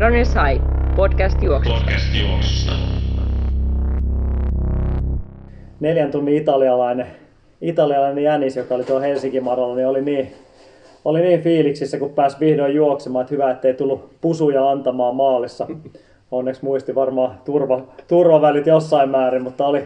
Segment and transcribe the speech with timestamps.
[0.00, 0.62] Runners High,
[0.96, 1.80] podcast juoksusta.
[1.80, 2.72] Podcast juoksusta.
[5.80, 7.06] neljän tunnin italialainen,
[7.60, 10.32] italialainen jänis, joka oli tuo Helsingin maralla, niin oli niin,
[11.04, 15.66] oli niin fiiliksissä, kun pääsi vihdoin juoksemaan, että hyvä, ettei tullut pusuja antamaan maalissa.
[16.30, 19.84] Onneksi muisti varmaan turva, turvavälit jossain määrin, mutta oli,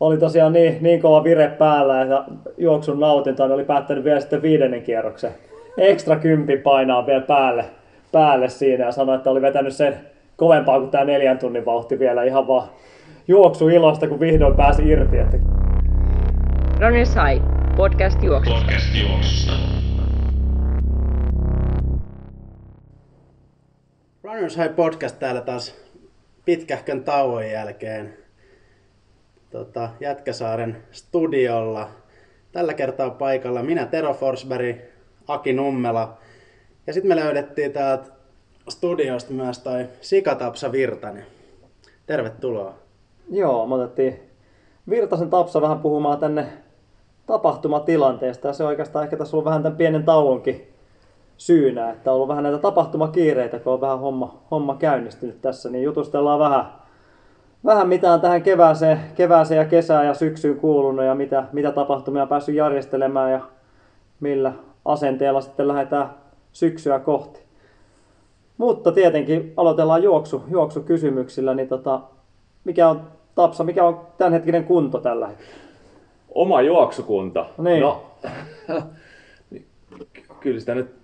[0.00, 2.24] oli tosiaan niin, niin kova vire päällä, että
[2.58, 5.30] juoksun nautinto niin oli päättänyt vielä sitten viidennen kierroksen.
[5.78, 7.64] Ekstra kympi painaa vielä päälle,
[8.12, 9.96] päälle siinä ja sanoi, että oli vetänyt sen
[10.36, 12.68] kovempaa kuin tämä neljän tunnin vauhti vielä ihan vaan
[13.28, 15.18] juoksu ilosta, kun vihdoin pääsi irti.
[15.18, 15.36] Että
[16.80, 17.44] Runners High,
[17.76, 18.60] podcast juoksusta.
[18.60, 19.52] Podcast juoksusta.
[24.22, 25.74] Runners High Podcast täällä taas
[26.44, 28.14] pitkähkön tauon jälkeen
[29.50, 31.88] tota, Jätkäsaaren studiolla.
[32.52, 34.76] Tällä kertaa paikalla minä Tero Forsberg,
[35.28, 36.18] Aki Nummela
[36.86, 38.10] ja sitten me löydettiin täältä
[38.68, 41.26] studiosta myös toi Sikatapsa Virtanen.
[42.06, 42.74] Tervetuloa.
[43.30, 44.20] Joo, me otettiin
[44.88, 46.46] Virtasen Tapsa vähän puhumaan tänne
[47.26, 50.72] tapahtumatilanteesta ja se oikeastaan ehkä tässä on ollut vähän tämän pienen tauonkin
[51.36, 55.84] syynä, että on ollut vähän näitä tapahtumakiireitä, kun on vähän homma, homma käynnistynyt tässä, niin
[55.84, 56.64] jutustellaan vähän,
[57.64, 62.22] vähän mitä on tähän kevääseen, kevääseen ja kesään ja syksyyn kuulunut ja mitä, mitä tapahtumia
[62.22, 63.40] on päässyt järjestelemään ja
[64.20, 64.52] millä
[64.84, 66.21] asenteella sitten lähdetään
[66.52, 67.40] syksyä kohti.
[68.58, 72.00] Mutta tietenkin aloitellaan juoksu, juoksukysymyksillä, niin tota,
[72.64, 73.00] mikä on
[73.34, 75.52] Tapsa, mikä on tämänhetkinen kunto tällä hetkellä?
[76.34, 77.46] Oma juoksukunta.
[77.58, 77.80] Niin.
[77.80, 78.02] No,
[80.40, 80.94] kyllä sitä nyt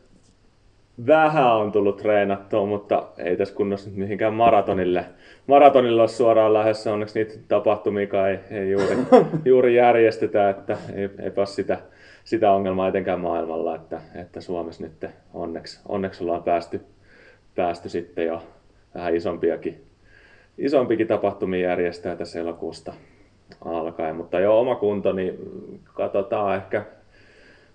[1.06, 5.04] vähän on tullut treenattua, mutta ei tässä kunnossa nyt mihinkään maratonille.
[5.46, 8.96] Maratonilla ole suoraan lähdössä, onneksi niitä tapahtumia ei, ei juuri,
[9.44, 11.78] juuri järjestetä, että ei, ole sitä,
[12.29, 16.81] sitä ongelmaa etenkään maailmalla, että, että Suomessa nyt onneksi, onneksi ollaan päästy,
[17.55, 18.43] päästy sitten jo
[18.95, 19.87] vähän isompiakin,
[20.59, 22.93] isompikin tapahtumia järjestää tässä elokuusta
[23.65, 25.38] alkaen, mutta jo oma kunto, niin
[25.84, 26.84] katsotaan ehkä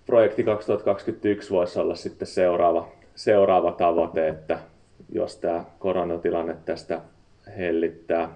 [0.06, 4.58] projekti 2021 voisi olla sitten seuraava, seuraava tavoite, että
[5.12, 7.00] jos tämä koronatilanne tästä
[7.56, 8.28] hellittää,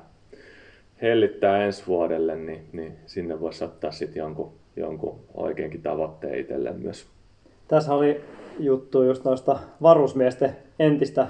[1.03, 7.06] hellittää ensi vuodelle, niin, niin sinne voisi ottaa sitten jonkun, jonkun oikeinkin tavoitteen itselle myös.
[7.69, 8.21] Tässä oli
[8.59, 11.27] juttu just noista varusmiesten entistä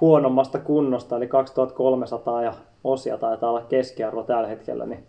[0.00, 5.04] huonommasta kunnosta, eli 2300 ja osia taitaa olla keskiarvo tällä hetkellä, niin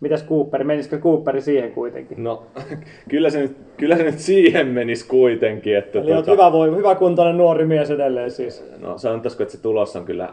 [0.00, 2.24] Mitäs Cooperi, menisikö Cooperi siihen kuitenkin?
[2.24, 2.42] No,
[3.10, 5.76] kyllä se nyt, kyllä se nyt siihen menisi kuitenkin.
[5.76, 6.30] Että Eli tota...
[6.30, 8.64] hyvä, voi, hyvä kuntoinen nuori mies edelleen siis.
[8.78, 10.28] No sanotaanko, että se tulos on kyllä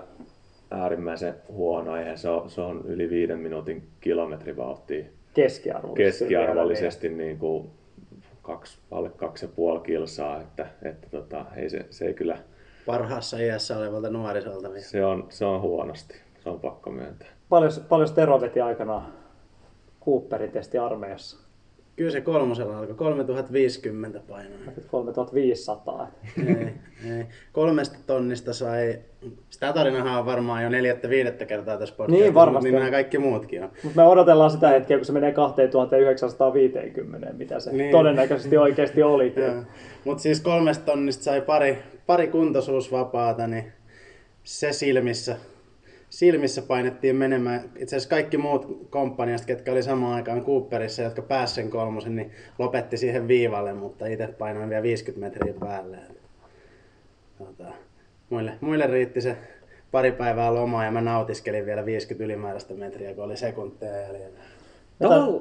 [0.72, 1.98] äärimmäisen huono.
[1.98, 5.06] Eihän se, on, se on yli viiden minuutin kilometrivauhtia
[5.36, 7.70] keskiarvollisesti, keskiarvollisesti niin kuin
[8.42, 12.38] kaksi, alle kaksi ja puoli kilsaa, että, että tota, ei se, se ei kyllä...
[12.86, 14.70] Parhaassa iässä olevalta nuorisolta.
[14.70, 14.82] Vielä.
[14.82, 17.28] Se on, se on huonosti, se on pakko myöntää.
[17.50, 19.14] Paljon, paljon Tero veti aikanaan
[20.06, 21.45] Cooperin testi armeijassa?
[21.96, 24.60] Kyllä se kolmosella alkoi, 3050 painoa.
[24.88, 26.12] 3500.
[26.48, 26.74] ei,
[27.18, 27.26] ei.
[27.52, 29.00] Kolmesta tonnista sai,
[29.50, 32.72] sitä tarinahan on varmaan jo neljättä viidettä kertaa tässä podcastissa, niin, varmasti.
[32.72, 33.70] niin nämä kaikki muutkin on.
[33.84, 37.92] Mutta me odotellaan sitä hetkeä, kun se menee 2950, mitä se niin.
[37.92, 39.34] todennäköisesti oikeasti oli.
[40.06, 43.74] Mutta siis kolmesta tonnista sai pari, pari kuntoisuusvapaata, niin
[44.44, 45.38] se silmissä
[46.16, 47.62] silmissä painettiin menemään.
[47.76, 52.32] Itse asiassa kaikki muut komppaniasta, ketkä oli samaan aikaan Cooperissa, jotka pääsivät sen kolmosen, niin
[52.60, 55.98] lopetti siihen viivalle, mutta itse painoin vielä 50 metriä päälle.
[57.38, 57.74] Tota,
[58.30, 59.38] muille, muille riitti se
[59.92, 64.40] pari päivää lomaa ja mä nautiskelin vielä 50 ylimääräistä metriä, kun oli sekunteja jäljellä.
[65.00, 65.40] Tavall...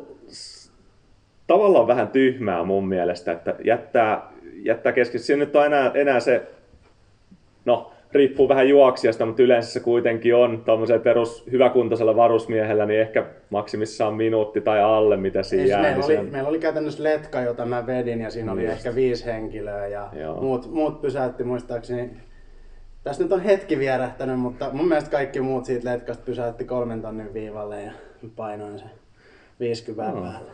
[1.47, 5.21] Tavallaan vähän tyhmää mun mielestä, että jättää, jättää kesken.
[5.21, 6.43] Siinä nyt on enää, enää se,
[7.65, 13.27] no riippuu vähän juoksijasta, mutta yleensä se kuitenkin on tuommoisella perus hyväkuntoisella varusmiehellä, niin ehkä
[13.51, 15.83] maksimissaan minuutti tai alle, mitä siinä jää.
[15.83, 18.77] Meillä, niin oli, meillä oli käytännössä letka, jota mä vedin, ja siinä oli Just.
[18.77, 20.11] ehkä viisi henkilöä, ja
[20.41, 22.11] muut, muut pysäytti muistaakseni.
[23.05, 27.35] Tässä nyt on hetki vierähtänyt, mutta mun mielestä kaikki muut siitä letkasta pysäytti kolmen tonnin
[27.35, 27.93] viivalle, ja
[28.37, 28.85] painoin se
[29.61, 30.23] 50 no.
[30.23, 30.51] päälle.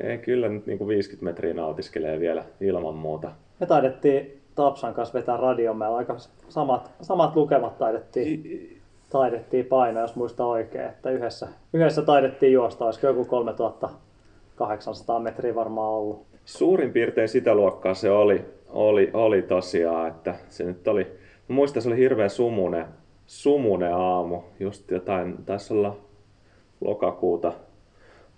[0.00, 3.32] Ei, kyllä nyt niin kuin 50 metriä nautiskelee vielä ilman muuta.
[3.60, 6.16] Me taidettiin Tapsan kanssa vetää radiomäellä aika
[6.48, 10.84] samat, samat lukemat taidettiin, taidettiin painaa, jos muista oikein.
[10.88, 16.26] Että yhdessä, yhdessä taidettiin juosta, olisiko joku 3800 metriä varmaan ollut.
[16.44, 21.04] Suurin piirtein sitä luokkaa se oli, oli, oli tosiaan, että se nyt oli,
[21.48, 22.86] mä muistan, se oli hirveän sumune,
[23.26, 25.96] sumune aamu, just jotain, taisi olla
[26.80, 27.52] lokakuuta,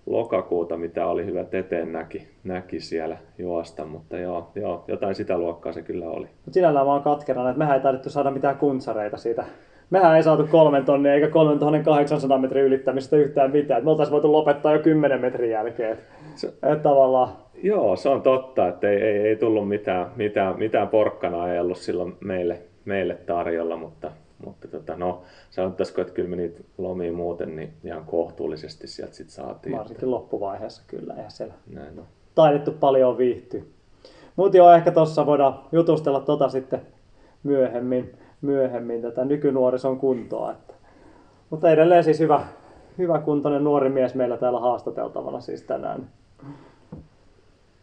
[0.06, 5.73] lokakuuta, mitä oli hyvä eteen näki, näki siellä juosta, mutta joo, joo, jotain sitä luokkaa
[5.73, 6.27] se kyllä oli.
[6.27, 9.45] Mutta sinällään mä oon katkerana, että mehän ei taidettu saada mitään kuntsareita siitä.
[9.91, 13.85] Mehän ei saatu kolmen tonnia eikä 3800 metrin ylittämistä yhtään mitään.
[13.85, 15.99] Me oltaisiin voitu lopettaa jo 10 metrin jälkeen.
[16.35, 17.29] Se- Että tavallaan
[17.62, 21.79] Joo, se on totta, että ei, ei, ei tullut mitään, mitään, mitään porkkana ei ollut
[21.79, 24.11] silloin meille, meille tarjolla, mutta,
[24.44, 29.31] mutta tota, no, sanottaisiko, että kyllä me niitä lomia muuten niin ihan kohtuullisesti sieltä sit
[29.31, 29.79] saatiin.
[29.79, 31.14] varsinkin loppuvaiheessa kyllä.
[31.14, 32.05] Eihän siellä Näin on.
[32.35, 33.62] taidettu paljon viihtyä.
[34.37, 36.81] Mutta joo, ehkä tuossa voidaan jutustella tota sitten
[37.43, 40.52] myöhemmin, myöhemmin tätä nykynuorison kuntoa.
[40.52, 40.75] Että.
[41.50, 42.44] Mutta edelleen siis hyvä,
[42.99, 46.08] hyvä kuntoinen nuori mies meillä täällä haastateltavana siis tänään.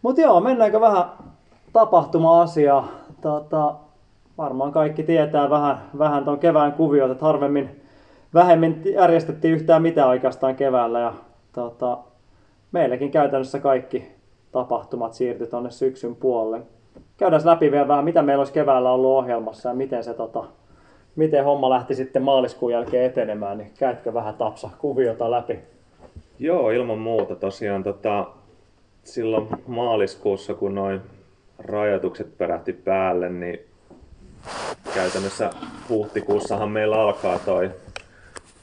[0.02, 1.06] Mutta joo, mennäänkö vähän
[1.74, 2.88] tapahtuma-asiaa.
[3.22, 3.76] Tota,
[4.42, 7.70] varmaan kaikki tietää vähän, vähän ton kevään kuviot, että harvemmin
[8.34, 11.00] vähemmin järjestettiin yhtään mitään oikeastaan keväällä.
[11.00, 11.14] Ja,
[11.54, 11.98] tota,
[12.72, 14.12] meilläkin käytännössä kaikki
[14.52, 16.62] tapahtumat siirtyi tuonne syksyn puolelle.
[17.18, 20.44] Käydään läpi vielä vähän, mitä meillä olisi keväällä ollut ohjelmassa ja miten, se, tota,
[21.16, 23.58] miten homma lähti sitten maaliskuun jälkeen etenemään.
[23.58, 25.60] Niin käytkö vähän tapsa kuviota läpi?
[26.40, 27.36] Joo, ilman muuta.
[27.36, 28.28] Tosiaan tota,
[29.04, 31.02] silloin maaliskuussa, kun noin
[31.60, 33.71] rajoitukset perähti päälle, niin
[34.94, 35.50] käytännössä
[35.90, 37.72] huhtikuussahan meillä alkaa toi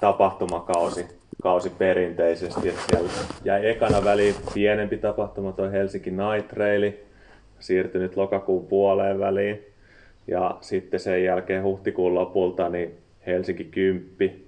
[0.01, 1.07] tapahtumakausi
[1.43, 2.69] kausi perinteisesti.
[2.69, 3.11] Että siellä
[3.45, 6.93] jäi ekana väliin pienempi tapahtuma, toi Helsinki Night Trail,
[7.59, 9.67] siirtynyt lokakuun puoleen väliin.
[10.27, 14.41] Ja sitten sen jälkeen huhtikuun lopulta niin Helsinki 10,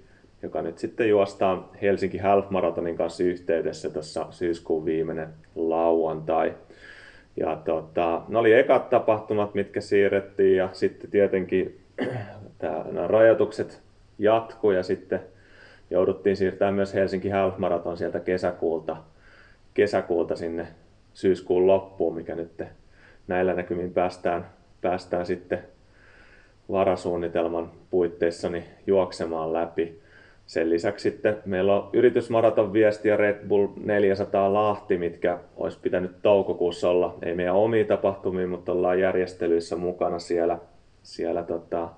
[0.43, 6.53] joka nyt sitten juostaan Helsinki Half Marathonin kanssa yhteydessä tuossa syyskuun viimeinen lauantai.
[7.37, 11.79] Ja tota, ne oli ekat tapahtumat, mitkä siirrettiin ja sitten tietenkin
[12.59, 13.81] tää, nämä rajoitukset
[14.19, 15.19] jatkuu ja sitten
[15.89, 18.97] jouduttiin siirtämään myös Helsinki Half Marathon sieltä kesäkuulta,
[19.73, 20.67] kesäkuulta sinne
[21.13, 22.63] syyskuun loppuun, mikä nyt
[23.27, 24.45] näillä näkymin päästään,
[24.81, 25.59] päästään sitten
[26.71, 30.00] varasuunnitelman puitteissa niin juoksemaan läpi.
[30.51, 36.21] Sen lisäksi sitten meillä on yritysmaraton viesti ja Red Bull 400 Lahti, mitkä olisi pitänyt
[36.21, 40.59] toukokuussa olla, ei meidän omia tapahtumia, mutta ollaan järjestelyissä mukana siellä,
[41.03, 41.89] siellä tota,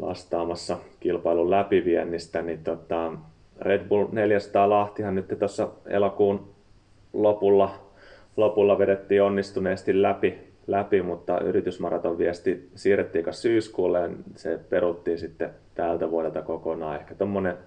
[0.00, 3.12] vastaamassa kilpailun läpiviennistä, niin tota,
[3.60, 6.54] Red Bull 400 Lahtihan nyt tuossa elokuun
[7.12, 7.74] lopulla,
[8.36, 16.10] lopulla vedettiin onnistuneesti läpi, läpi, mutta yritysmaraton viesti siirrettiin syyskuulle ja se peruttiin sitten tältä
[16.10, 17.00] vuodelta kokonaan.
[17.00, 17.58] Ehkä tuommoinen,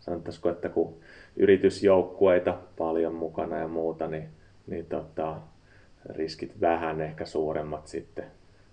[0.00, 1.00] sanottaisiko, että kun
[1.36, 4.28] yritysjoukkueita paljon mukana ja muuta, niin,
[4.66, 5.36] niin tota,
[6.06, 8.24] riskit vähän ehkä suuremmat sitten,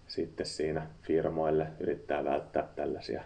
[0.07, 3.23] sitten siinä firmoille yrittää välttää tällaisia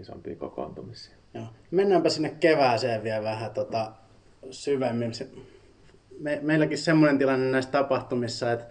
[0.00, 1.14] isompia kokoontumisia.
[1.34, 1.44] Joo.
[1.70, 3.92] Mennäänpä sinne kevääseen vielä vähän tota,
[4.50, 5.12] syvemmin.
[6.20, 8.64] Me, meilläkin semmoinen tilanne näissä tapahtumissa, että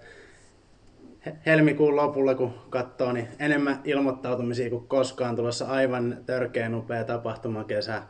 [1.25, 8.03] he- helmikuun lopulla kun katsoo, niin enemmän ilmoittautumisia kuin koskaan tulossa aivan törkeä upea tapahtumakesä.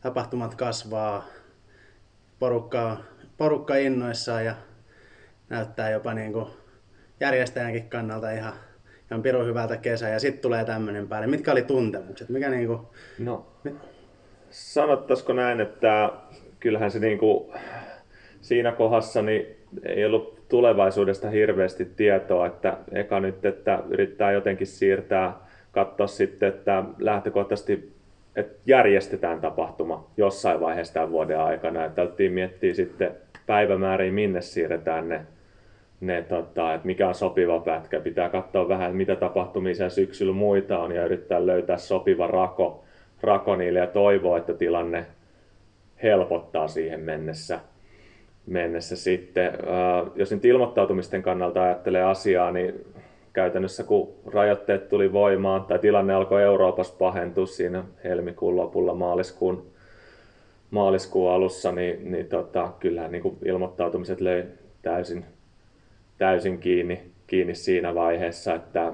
[0.00, 1.24] Tapahtumat kasvaa,
[2.38, 2.96] porukka,
[3.36, 4.54] porukka innoissaan ja
[5.48, 6.46] näyttää jopa niin kuin
[7.20, 8.52] järjestäjänkin kannalta ihan,
[9.10, 11.26] ihan pirun hyvältä kesä ja sitten tulee tämmöinen päälle.
[11.26, 12.28] Mitkä oli tuntemukset?
[12.28, 12.80] Mikä niin kuin,
[13.18, 13.46] No,
[14.50, 16.10] sanottaisiko näin, että
[16.60, 17.54] kyllähän se niinku,
[18.44, 19.46] siinä kohdassa niin
[19.86, 25.36] ei ollut tulevaisuudesta hirveästi tietoa, että eka nyt, että yrittää jotenkin siirtää,
[25.72, 27.94] katsoa sitten, että lähtökohtaisesti
[28.36, 31.84] että järjestetään tapahtuma jossain vaiheessa tämän vuoden aikana.
[31.84, 33.10] Että alettiin miettiä sitten
[33.46, 35.20] päivämääriä, minne siirretään ne,
[36.00, 38.00] ne tota, että mikä on sopiva pätkä.
[38.00, 42.84] Pitää katsoa vähän, mitä tapahtumia siellä syksyllä muita on ja yrittää löytää sopiva rako,
[43.22, 45.06] rako niille ja toivoa, että tilanne
[46.02, 47.60] helpottaa siihen mennessä.
[48.46, 49.44] Mennessä sitten.
[49.44, 52.84] Ää, Jos nyt ilmoittautumisten kannalta ajattelee asiaa, niin
[53.32, 59.66] käytännössä kun rajoitteet tuli voimaan tai tilanne alkoi Euroopassa pahentua siinä helmikuun lopulla maaliskuun,
[60.70, 64.44] maaliskuun alussa, niin, niin tota, kyllähän niin kuin ilmoittautumiset löi
[64.82, 65.24] täysin,
[66.18, 68.92] täysin kiinni, kiinni siinä vaiheessa, että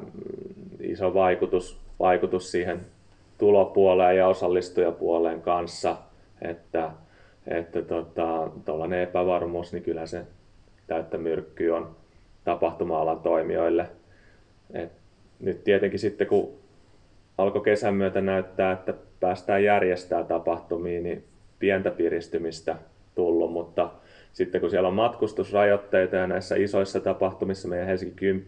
[0.80, 2.80] iso vaikutus, vaikutus siihen
[3.38, 5.96] tulopuoleen ja osallistujapuoleen kanssa,
[6.42, 6.90] että
[7.50, 10.22] että tota, tuollainen epävarmuus, niin kyllä se
[10.86, 11.96] täyttä myrkky on
[12.44, 13.88] tapahtuma-alan toimijoille.
[14.74, 14.92] Et
[15.40, 16.52] nyt tietenkin sitten kun
[17.38, 21.24] alkoi kesän myötä näyttää, että päästään järjestämään tapahtumia, niin
[21.58, 22.76] pientä piristymistä
[23.14, 23.90] tullut, mutta
[24.32, 28.44] sitten kun siellä on matkustusrajoitteita ja näissä isoissa tapahtumissa, meidän Helsinki 10,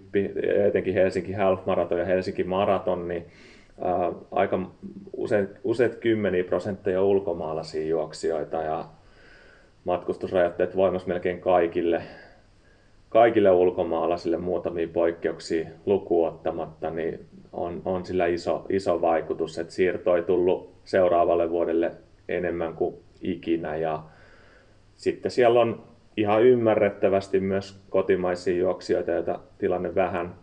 [0.66, 3.26] etenkin Helsinki Half Marathon ja Helsinki Maraton, niin
[3.82, 4.70] ää, aika
[5.16, 8.84] usein, useat kymmeniä prosentteja ulkomaalaisia juoksijoita ja,
[9.84, 12.02] matkustusrajoitteet voimassa melkein kaikille,
[13.08, 20.22] kaikille ulkomaalaisille muutamia poikkeuksia lukuottamatta, niin on, on sillä iso, iso vaikutus, että siirto ei
[20.22, 21.92] tullut seuraavalle vuodelle
[22.28, 23.76] enemmän kuin ikinä.
[23.76, 24.02] Ja
[24.96, 25.82] sitten siellä on
[26.16, 30.34] ihan ymmärrettävästi myös kotimaisia juoksijoita, joita tilanne vähän,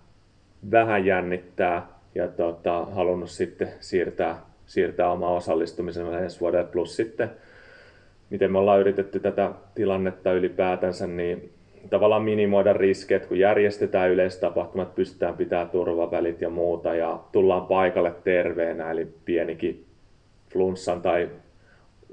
[0.71, 6.67] vähän jännittää ja tota, halunnut sitten siirtää, siirtää oma osallistumisen ensi vuodelle.
[6.71, 7.31] Plus sitten,
[8.29, 11.51] miten me ollaan yritetty tätä tilannetta ylipäätänsä, niin
[11.89, 18.91] tavallaan minimoida riskit, kun järjestetään yleistapahtumat, pystytään pitämään turvavälit ja muuta ja tullaan paikalle terveenä,
[18.91, 19.85] eli pienikin
[20.53, 21.29] flunssan tai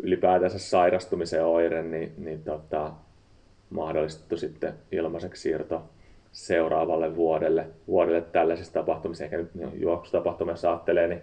[0.02, 2.92] ylipäätänsä sairastumisen oire, niin, niin tota,
[3.70, 5.82] mahdollistettu sitten ilmaiseksi siirto
[6.36, 9.24] seuraavalle vuodelle, vuodelle tällaisissa tapahtumissa.
[9.24, 11.20] Ehkä nyt juoksutapahtumissa ajattelee, niin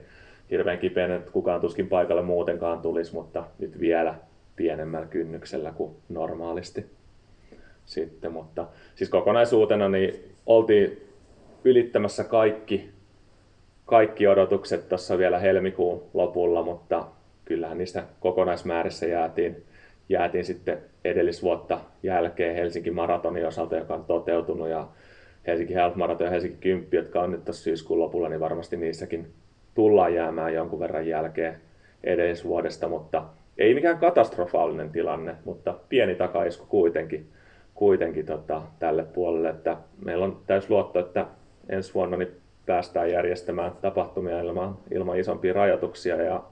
[0.51, 4.15] hirveän kipeän, että kukaan tuskin paikalle muutenkaan tulisi, mutta nyt vielä
[4.55, 6.85] pienemmällä kynnyksellä kuin normaalisti.
[7.85, 11.07] Sitten, mutta siis kokonaisuutena niin oltiin
[11.63, 12.89] ylittämässä kaikki,
[13.85, 17.05] kaikki odotukset tuossa vielä helmikuun lopulla, mutta
[17.45, 19.63] kyllähän niistä kokonaismäärissä jäätiin,
[20.09, 24.87] jäätiin sitten edellisvuotta jälkeen Helsinki Maratonin osalta, joka on toteutunut ja
[25.47, 29.33] Helsinki Health Marathon ja Helsinki 10, jotka on nyt tuossa syyskuun lopulla, niin varmasti niissäkin
[29.75, 31.55] tullaan jäämään jonkun verran jälkeen
[32.03, 33.23] edellisvuodesta, mutta
[33.57, 37.29] ei mikään katastrofaalinen tilanne, mutta pieni takaisku kuitenkin,
[37.73, 41.27] kuitenkin tota, tälle puolelle, että meillä on täys luotto, että
[41.69, 42.31] ensi vuonna niin
[42.65, 46.23] päästään järjestämään tapahtumia ilman, ilman isompia rajoituksia.
[46.23, 46.43] Ja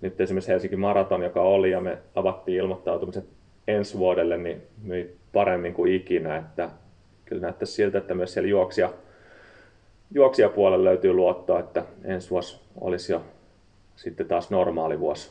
[0.00, 3.24] nyt esimerkiksi Helsingin maraton, joka oli ja me avattiin ilmoittautumiset
[3.68, 6.70] ensi vuodelle, niin myi paremmin kuin ikinä, että
[7.24, 8.92] kyllä näyttäisi siltä, että myös siellä juoksia,
[10.10, 13.24] juoksijapuolella löytyy luottoa, että ensi vuosi olisi jo
[13.96, 15.30] sitten taas normaali vuosi,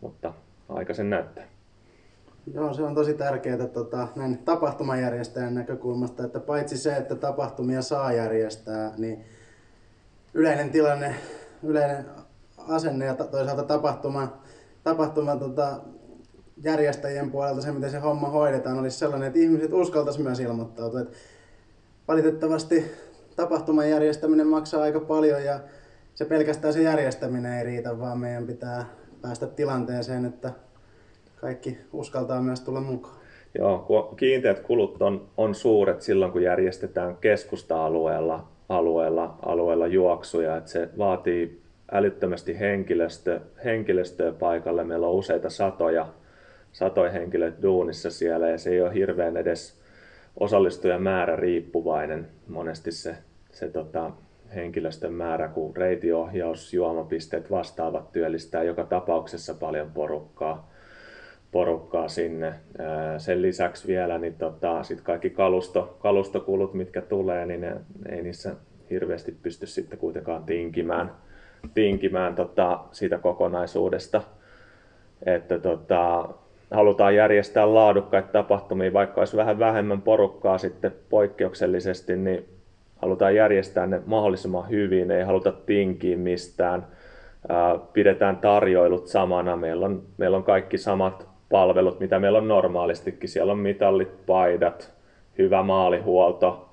[0.00, 0.32] mutta
[0.68, 1.44] aika sen näyttää.
[2.54, 8.12] Joo, se on tosi tärkeää tota, näin tapahtumajärjestäjän näkökulmasta, että paitsi se, että tapahtumia saa
[8.12, 9.24] järjestää, niin
[10.34, 11.14] yleinen tilanne,
[11.62, 12.06] yleinen
[12.68, 14.38] asenne ja toisaalta tapahtuma,
[14.84, 15.80] tapahtuma tota,
[16.62, 21.00] järjestäjien puolelta se, miten se homma hoidetaan, olisi sellainen, että ihmiset uskaltaisivat myös ilmoittautua.
[21.00, 21.12] Et
[22.08, 22.84] valitettavasti
[23.36, 25.60] tapahtuman järjestäminen maksaa aika paljon ja
[26.14, 28.86] se pelkästään se järjestäminen ei riitä, vaan meidän pitää
[29.22, 30.52] päästä tilanteeseen, että
[31.36, 33.16] kaikki uskaltaa myös tulla mukaan.
[33.58, 40.70] Joo, kun kiinteät kulut on, on suuret silloin, kun järjestetään keskusta-alueella alueella, alueella juoksuja, että
[40.70, 41.60] se vaatii
[41.92, 44.84] älyttömästi henkilöstö, henkilöstöä paikalle.
[44.84, 46.06] Meillä on useita satoja,
[46.72, 49.83] satoja henkilöitä duunissa siellä ja se ei ole hirveän edes
[50.36, 53.16] osallistujan määrä riippuvainen monesti se,
[53.52, 54.10] se tota,
[54.54, 60.70] henkilöstön määrä, kun reitiohjaus, juomapisteet vastaavat työllistää joka tapauksessa paljon porukkaa,
[61.52, 62.54] porukkaa sinne.
[63.18, 67.76] Sen lisäksi vielä niin tota, sit kaikki kalusto, kalustokulut, mitkä tulee, niin ne,
[68.08, 68.54] ei niissä
[68.90, 71.12] hirveästi pysty sitten kuitenkaan tinkimään,
[71.74, 74.22] tinkimään tota, siitä kokonaisuudesta.
[75.26, 76.28] Että tota,
[76.74, 82.44] halutaan järjestää laadukkaita tapahtumia, vaikka olisi vähän vähemmän porukkaa sitten poikkeuksellisesti, niin
[82.96, 86.86] halutaan järjestää ne mahdollisimman hyvin, ei haluta tinkiä mistään.
[87.92, 93.28] Pidetään tarjoilut samana, meillä on, meillä on kaikki samat palvelut, mitä meillä on normaalistikin.
[93.28, 94.92] Siellä on mitallit, paidat,
[95.38, 96.68] hyvä maalihuolto,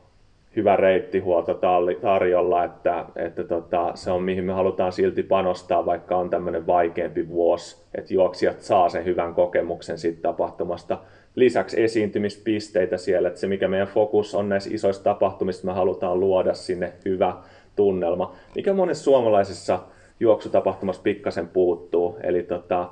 [0.55, 1.53] hyvä reittihuolto
[2.01, 7.29] tarjolla, että, että tota, se on mihin me halutaan silti panostaa, vaikka on tämmöinen vaikeampi
[7.29, 10.97] vuosi, että juoksijat saa sen hyvän kokemuksen siitä tapahtumasta.
[11.35, 16.53] Lisäksi esiintymispisteitä siellä, että se mikä meidän fokus on näissä isoissa tapahtumissa, me halutaan luoda
[16.53, 17.35] sinne hyvä
[17.75, 19.79] tunnelma, mikä monessa suomalaisessa
[20.19, 22.17] juoksutapahtumassa pikkasen puuttuu.
[22.23, 22.89] Eli tota,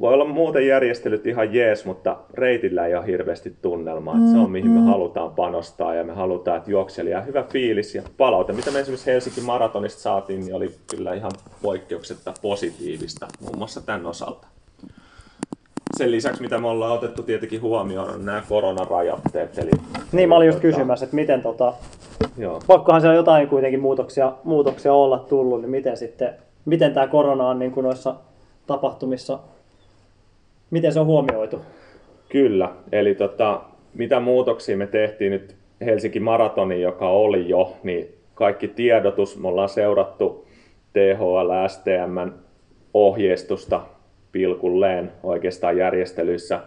[0.00, 4.14] voi olla muuten järjestelyt ihan jees, mutta reitillä ei ole hirveästi tunnelmaa.
[4.14, 4.86] Mm, se on mihin me mm.
[4.86, 8.52] halutaan panostaa ja me halutaan, että juokselija hyvä fiilis ja palaute.
[8.52, 14.06] Mitä me esimerkiksi Helsingin maratonista saatiin, niin oli kyllä ihan poikkeuksetta positiivista, muun muassa tämän
[14.06, 14.46] osalta.
[15.96, 19.58] Sen lisäksi, mitä me ollaan otettu tietenkin huomioon, on nämä koronarajoitteet.
[19.58, 19.70] Eli,
[20.12, 21.74] niin, mä olin just tota- kysymässä, että miten tota,
[22.36, 22.60] Joo.
[22.66, 27.58] pakkohan siellä jotain kuitenkin muutoksia, muutoksia olla tullut, niin miten sitten, miten tämä korona on
[27.58, 28.14] niin kuin noissa
[28.66, 29.38] tapahtumissa
[30.70, 31.60] Miten se on huomioitu?
[32.28, 33.60] Kyllä, eli tota,
[33.94, 39.68] mitä muutoksia me tehtiin nyt Helsinki Maratoni, joka oli jo, niin kaikki tiedotus, me ollaan
[39.68, 40.46] seurattu
[40.92, 42.32] THL, STM
[42.94, 43.80] ohjeistusta
[44.32, 46.60] pilkulleen oikeastaan järjestelyissä.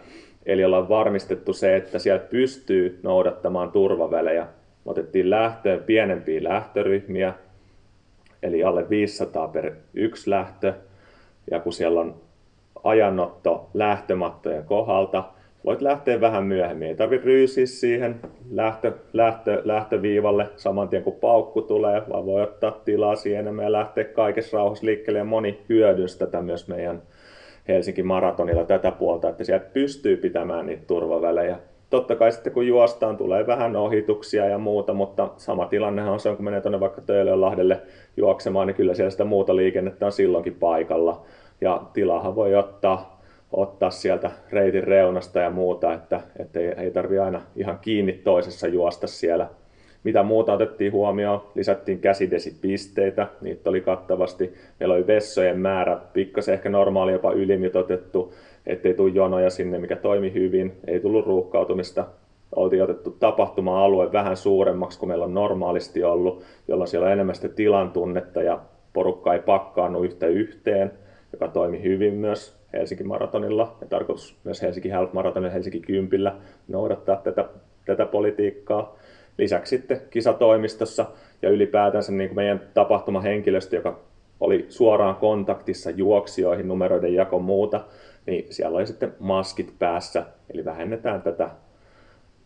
[0.46, 4.44] Eli ollaan varmistettu se, että siellä pystyy noudattamaan turvavälejä.
[4.86, 7.34] Me otettiin lähtöön pienempiä lähtöryhmiä,
[8.44, 10.74] eli alle 500 per yksi lähtö.
[11.52, 12.16] Ja kun siellä on
[12.84, 15.24] ajanotto lähtömattojen kohdalta,
[15.66, 16.88] voit lähteä vähän myöhemmin.
[16.88, 18.20] Ei tarvitse ryysiä siihen
[18.52, 24.04] lähtö, lähtö, lähtöviivalle saman tien kun paukku tulee, vaan voi ottaa tilaa siihen ja lähteä
[24.04, 25.20] kaikessa rauhassa liikkeelle.
[25.20, 27.02] Ja moni hyödynsi tätä myös meidän
[27.68, 31.58] Helsinki Maratonilla tätä puolta, että sieltä pystyy pitämään niitä turvavälejä.
[31.90, 36.36] Totta kai sitten kun juostaan tulee vähän ohituksia ja muuta, mutta sama tilannehan on se,
[36.36, 37.82] kun menee tuonne vaikka Töölönlahdelle
[38.18, 41.22] juoksemaan, niin kyllä siellä sitä muuta liikennettä on silloinkin paikalla.
[41.62, 47.20] Ja tilahan voi ottaa, ottaa sieltä reitin reunasta ja muuta, että, että ei, ei tarvi
[47.20, 49.50] aina ihan kiinni toisessa juosta siellä.
[50.04, 51.42] Mitä muuta otettiin huomioon?
[51.56, 54.54] Lisättiin käsidesipisteitä, niitä oli kattavasti.
[54.80, 58.34] Meillä oli vessojen määrä, pikkasen ehkä normaali jopa ylimitotettu,
[58.66, 60.74] ettei tule jonoja sinne, mikä toimi hyvin.
[60.88, 62.06] Ei tullut ruuhkautumista.
[62.56, 67.50] Oltiin otettu tapahtuma-alue vähän suuremmaksi kuin meillä on normaalisti ollut, jolloin siellä on enemmän sitä
[67.50, 68.60] tilan tunnetta ja
[68.94, 70.92] porukka ei pakkaannu yhtä yhteen,
[71.34, 76.36] joka toimi hyvin myös Helsinki Maratonilla ja tarkoitus myös Helsinki Half Marathonilla ja Helsinki Kympillä
[76.68, 77.46] noudattaa tätä,
[77.86, 78.96] tätä politiikkaa.
[79.38, 81.06] Lisäksi sitten kisatoimistossa
[81.42, 84.00] ja ylipäätänsä niin kuin meidän tapahtumahenkilöstö, joka
[84.40, 87.82] oli suoraan kontaktissa juoksijoihin, numeroiden jako muuta,
[88.26, 91.50] niin siellä oli sitten maskit päässä, eli vähennetään tätä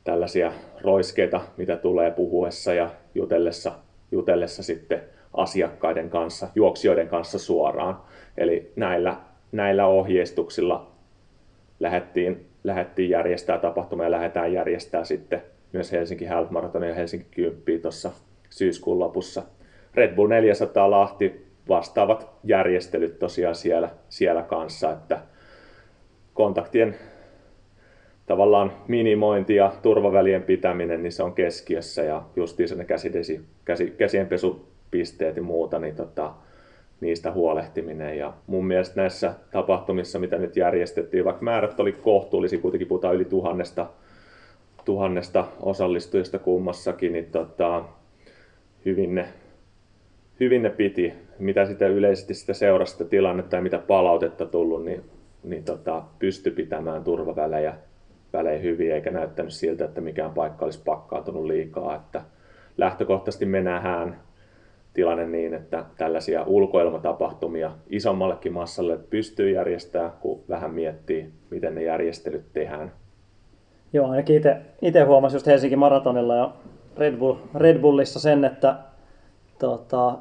[0.04, 0.52] tällaisia
[0.82, 3.72] roiskeita, mitä tulee puhuessa ja jutellessa,
[4.12, 5.02] jutellessa sitten
[5.34, 7.98] asiakkaiden kanssa, juoksijoiden kanssa suoraan.
[8.38, 9.18] Eli näillä,
[9.52, 10.92] näillä ohjeistuksilla
[11.80, 15.42] lähdettiin, lähdettiin järjestää tapahtumia ja lähdetään järjestää sitten
[15.74, 18.12] myös Helsinki Half Marathon ja Helsinki 10 tuossa
[18.50, 19.44] syyskuun lopussa.
[19.94, 25.20] Red Bull 400 Lahti vastaavat järjestelyt tosiaan siellä, siellä kanssa, että
[26.34, 26.96] kontaktien
[28.26, 35.36] tavallaan minimointi ja turvavälien pitäminen, niin se on keskiössä ja justiin ne käsidesi, käsi, käsienpesupisteet
[35.36, 36.34] ja muuta, niin tota,
[37.06, 38.18] niistä huolehtiminen.
[38.18, 43.26] Ja mun mielestä näissä tapahtumissa, mitä nyt järjestettiin, vaikka määrät oli kohtuullisia, kuitenkin puhutaan yli
[43.26, 43.88] tuhannesta,
[44.86, 47.84] tuhannesta osallistujista kummassakin, niin tota,
[48.86, 49.28] hyvin, ne,
[50.40, 51.14] hyvin ne piti.
[51.40, 55.02] Mitä sitä yleisesti sitä seurasi sitä tilannetta ja mitä palautetta tullut, niin,
[55.44, 57.74] niin tota, pysty pitämään turvavälejä
[58.34, 61.96] välejä hyvin, eikä näyttänyt siltä, että mikään paikka olisi pakkaantunut liikaa.
[61.96, 62.22] Että
[62.78, 64.20] lähtökohtaisesti me nähdään
[64.96, 72.46] tilanne niin, että tällaisia ulkoilmatapahtumia isommallekin massalle pystyy järjestämään, kun vähän miettii, miten ne järjestelyt
[72.54, 72.92] tehdään.
[73.94, 74.42] Joo, ainakin
[74.82, 76.52] itse huomasin just Helsingin maratonilla ja
[76.98, 78.76] Red, Bull, Red Bullissa sen, että
[79.60, 80.18] tota,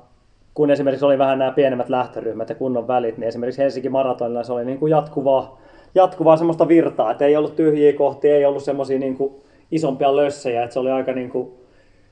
[0.54, 4.52] kun esimerkiksi oli vähän nämä pienemmät lähtöryhmät ja kunnon välit, niin esimerkiksi Helsingin maratonilla se
[4.52, 5.60] oli niin kuin jatkuvaa,
[5.94, 9.34] jatkuvaa semmoista virtaa, että ei ollut tyhjiä kohtia, ei ollut semmoisia niin kuin
[9.70, 11.63] isompia lössejä, että se oli aika niin kuin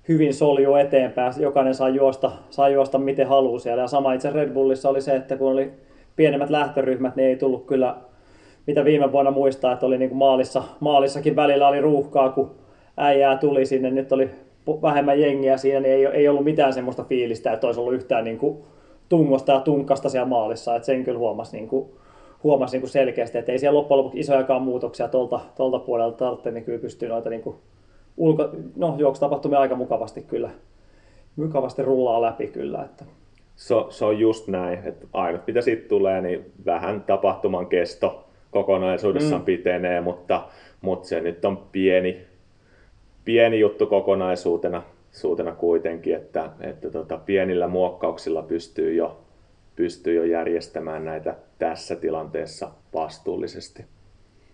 [0.08, 1.32] hyvin solju eteenpäin.
[1.38, 3.82] Jokainen saa juosta, saa juosta miten haluaa siellä.
[3.82, 5.72] Ja sama itse Red Bullissa oli se, että kun oli
[6.16, 7.96] pienemmät lähtöryhmät, niin ei tullut kyllä,
[8.66, 12.50] mitä viime vuonna muistaa, että oli niin kuin maalissa, maalissakin välillä oli ruuhkaa, kun
[12.96, 13.90] äijää tuli sinne.
[13.90, 14.30] Nyt oli
[14.82, 18.38] vähemmän jengiä siinä, niin ei, ei ollut mitään semmoista fiilistä, että olisi ollut yhtään niin
[18.38, 18.58] kuin
[19.08, 20.76] tungosta ja tunkasta siellä maalissa.
[20.76, 21.86] Että sen kyllä huomasi, niin kuin,
[22.42, 26.50] huomasi niin kuin selkeästi, että ei siellä loppujen lopuksi isojakaan muutoksia tuolta, tuolta puolelta tarvitse,
[26.50, 27.56] niin kyllä pystyy noita niin kuin
[28.16, 30.51] ulko, no, juoksutapahtumia aika mukavasti kyllä,
[31.37, 32.83] mukavasti rullaa läpi kyllä.
[32.85, 33.05] Että.
[33.57, 39.42] Se, se on just näin, että ainut mitä siitä tulee, niin vähän tapahtuman kesto kokonaisuudessaan
[39.42, 39.46] mm.
[39.46, 40.48] pitenee, mutta,
[40.81, 42.20] mutta se nyt on pieni,
[43.25, 49.20] pieni juttu kokonaisuutena suutena kuitenkin, että, että tota, pienillä muokkauksilla pystyy jo,
[49.77, 53.85] pystyy jo järjestämään näitä tässä tilanteessa vastuullisesti.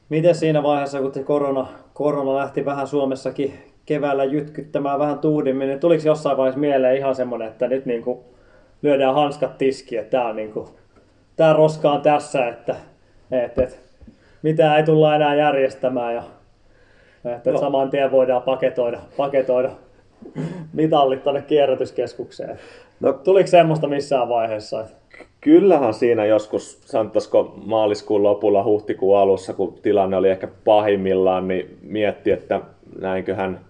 [0.09, 3.55] Miten siinä vaiheessa, kun korona, korona lähti vähän Suomessakin
[3.87, 8.19] keväällä jytkyttämään vähän tuudimmin, niin tuliko jossain vaiheessa mieleen ihan semmoinen, että nyt niin kuin
[8.83, 10.69] lyödään hanskat tiskiin, että tämä, on niin kuin,
[11.37, 12.77] tämä roska on tässä, että,
[13.31, 13.77] että, että
[14.43, 16.23] mitä ei tulla enää järjestämään ja
[17.25, 17.59] että no.
[17.59, 19.71] saman tien voidaan paketoida, paketoida
[20.73, 22.59] mitallit tuonne kierrätyskeskukseen.
[23.01, 23.13] No.
[23.13, 24.85] Tuliko semmoista missään vaiheessa?
[25.41, 32.31] Kyllähän siinä joskus, sanottaisiko maaliskuun lopulla, huhtikuun alussa, kun tilanne oli ehkä pahimmillaan, niin mietti,
[32.31, 32.61] että
[33.01, 33.61] näinköhän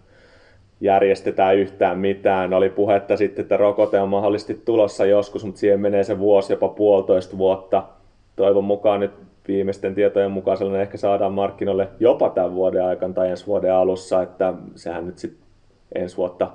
[0.80, 2.54] järjestetään yhtään mitään.
[2.54, 6.68] Oli puhetta sitten, että rokote on mahdollisesti tulossa joskus, mutta siihen menee se vuosi, jopa
[6.68, 7.82] puolitoista vuotta.
[8.36, 9.10] Toivon mukaan nyt
[9.48, 14.22] viimeisten tietojen mukaan sellainen ehkä saadaan markkinoille jopa tämän vuoden aikana tai ensi vuoden alussa,
[14.22, 15.47] että sehän nyt sitten
[15.94, 16.50] ensi vuotta,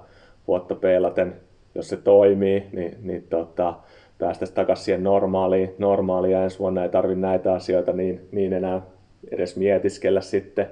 [0.48, 1.36] vuotta peilaten,
[1.76, 3.74] jos se toimii, niin, niin tota,
[4.20, 8.82] päästäisiin takaisin siihen normaaliin, normaaliin ja ensi vuonna ei tarvitse näitä asioita niin, niin enää
[9.32, 10.68] edes mietiskellä sitten.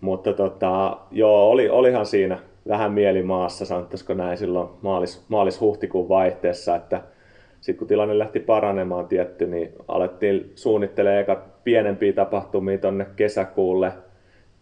[0.00, 7.00] Mutta tota, joo, oli, olihan siinä vähän mielimaassa, sanottaisiko näin silloin maalis, maalis-huhtikuun vaihteessa, että
[7.60, 13.92] sitten kun tilanne lähti paranemaan tietty, niin alettiin suunnittelemaan eka pienempiä tapahtumia tonne kesäkuulle.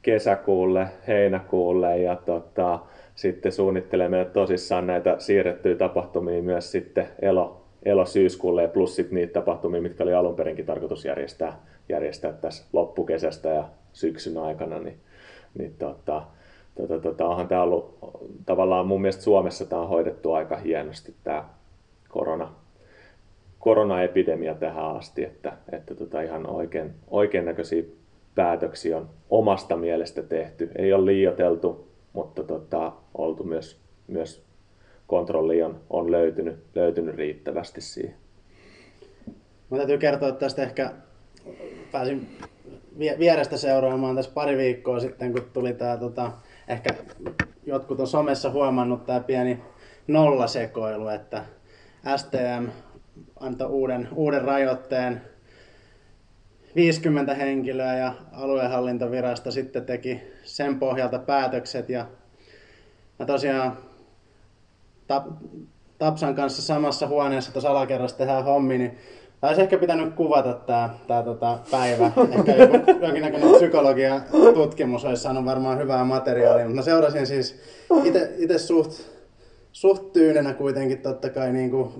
[0.03, 2.79] kesäkuulle, heinäkuulle ja tota,
[3.15, 10.05] sitten suunnittelemme tosissaan näitä siirrettyjä tapahtumia myös sitten elo, elo-syyskuulle plus sitten niitä tapahtumia, mitkä
[10.05, 14.97] oli alun perinkin tarkoitus järjestää, järjestää tässä loppukesästä ja syksyn aikana, niin,
[15.59, 16.23] niin tota,
[16.75, 17.99] tota, tota, onhan tämä ollut
[18.47, 21.45] tavallaan mun mielestä Suomessa tämä on hoidettu aika hienosti tämä
[22.09, 22.53] korona,
[23.59, 27.83] koronaepidemia tähän asti, että, että tota ihan oikein, oikein näköisiä
[28.35, 30.71] päätöksiä on omasta mielestä tehty.
[30.77, 34.45] Ei ole liioteltu, mutta tota, oltu myös, myös
[35.07, 38.15] kontrolli on, on löytynyt, löytynyt riittävästi siihen.
[39.71, 40.93] Mä täytyy kertoa että tästä ehkä,
[41.93, 42.29] pääsin
[42.99, 46.33] vierestä seuraamaan tässä pari viikkoa sitten, kun tuli tämä, tota,
[46.69, 46.95] ehkä
[47.67, 49.63] jotkut on somessa huomannut tämä pieni
[50.07, 51.45] nollasekoilu, että
[52.17, 52.69] STM
[53.41, 55.23] antoi uuden, uuden rajoitteen
[56.77, 62.07] 50 henkilöä ja aluehallintovirasto sitten teki sen pohjalta päätökset ja
[63.19, 63.77] mä tosiaan
[65.99, 68.99] Tapsan kanssa samassa huoneessa tuossa alakerrassa tehdään hommi, niin
[69.43, 72.07] olisi ehkä pitänyt kuvata tämä, tämä tota päivä.
[72.39, 74.21] Ehkä joku, jonkinnäköinen psykologia
[74.55, 77.61] tutkimus olisi saanut varmaan hyvää materiaalia, mutta mä seurasin siis
[78.37, 78.93] itse suht,
[79.73, 81.93] suht tyynenä kuitenkin totta kai niin kuin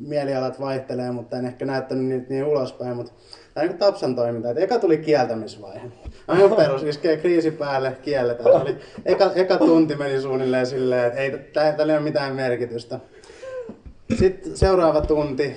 [0.00, 2.96] mielialat vaihtelee, mutta en ehkä näyttänyt niitä niin ulospäin.
[2.96, 3.12] Mutta
[3.54, 4.50] tämä on niin Tapsan toiminta.
[4.50, 5.80] että eka tuli kieltämisvaihe.
[6.28, 8.66] Aivan perus, iskee kriisi päälle, kielletään.
[9.04, 13.00] Eka, eka tunti meni suunnilleen silleen, että ei, tällä ei ole mitään merkitystä.
[14.18, 15.56] Sitten seuraava tunti,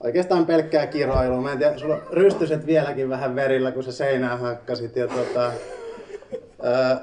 [0.00, 1.40] oikeastaan pelkkää kiroilua.
[1.40, 4.96] Mä en tiedä, sulla rystyset vieläkin vähän verillä, kun se seinää hakkasit.
[4.96, 5.52] Ja tota,
[6.62, 7.00] ää,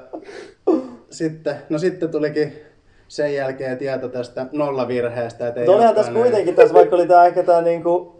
[1.10, 2.67] sitten, no sitten tulikin
[3.08, 5.48] sen jälkeen tieto tästä nollavirheestä.
[5.48, 6.22] Että ei tässä näin.
[6.22, 8.12] kuitenkin, tässä, vaikka oli tämä ehkä tämä niinku,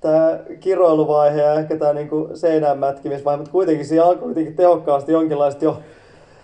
[0.00, 5.64] tämä kiroiluvaihe ja ehkä tämä niinku seinään mätkimisvaihe, mutta kuitenkin siinä alkoi kuitenkin tehokkaasti jonkinlaista
[5.64, 5.78] jo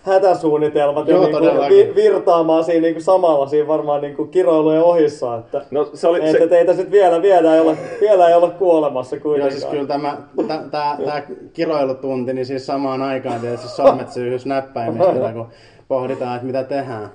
[0.02, 4.82] hätäsuunnitelmat Joo, ja niin vi, virtaamaan siinä niin kuin samalla siinä varmaan niin kuin kiroilujen
[4.82, 5.36] ohissa.
[5.36, 6.46] Että, no, se oli, että se...
[6.46, 9.52] teitä sitten vielä, vielä, ei olla, vielä ei olla kuolemassa kuitenkaan.
[9.52, 10.16] Joo, siis kyllä tämä,
[10.48, 15.48] tämä, tämä kiroilutunti, niin siis samaan aikaan tietysti sormet syyhys näppäimistä, kun
[15.92, 17.08] pohditaan, että mitä tehdään.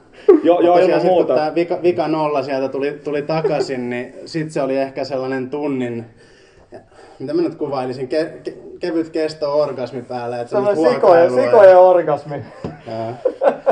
[0.44, 1.28] Joo, jo, ilman muuta.
[1.28, 5.50] Kun tämä vika, vika nolla sieltä tuli, tuli takaisin, niin sitten se oli ehkä sellainen
[5.50, 6.06] tunnin,
[7.20, 10.42] mitä mä nyt kuvailisin, ke, ke, kevyt kesto orgasmi päällä.
[10.42, 12.36] Että se on sikojen, sikojen orgasmi.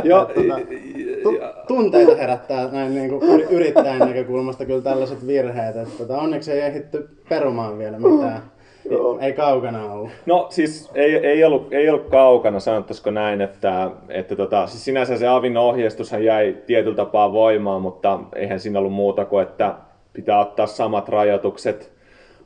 [0.03, 0.25] Joo,
[1.23, 5.75] tuota, tunteita herättää näin niin kuin yrittäjän näkökulmasta kyllä tällaiset virheet.
[5.75, 8.41] Että tota, onneksi ei ehditty perumaan vielä mitään.
[8.89, 9.19] Joo.
[9.19, 10.11] Ei kaukana ollut.
[10.25, 15.17] No siis ei, ei, ollut, ei ollut kaukana, sanottaisiko näin, että, että tota, siis sinänsä
[15.17, 19.75] se avin ohjeistushan jäi tietyllä tapaa voimaan, mutta eihän siinä ollut muuta kuin, että
[20.13, 21.91] pitää ottaa samat rajoitukset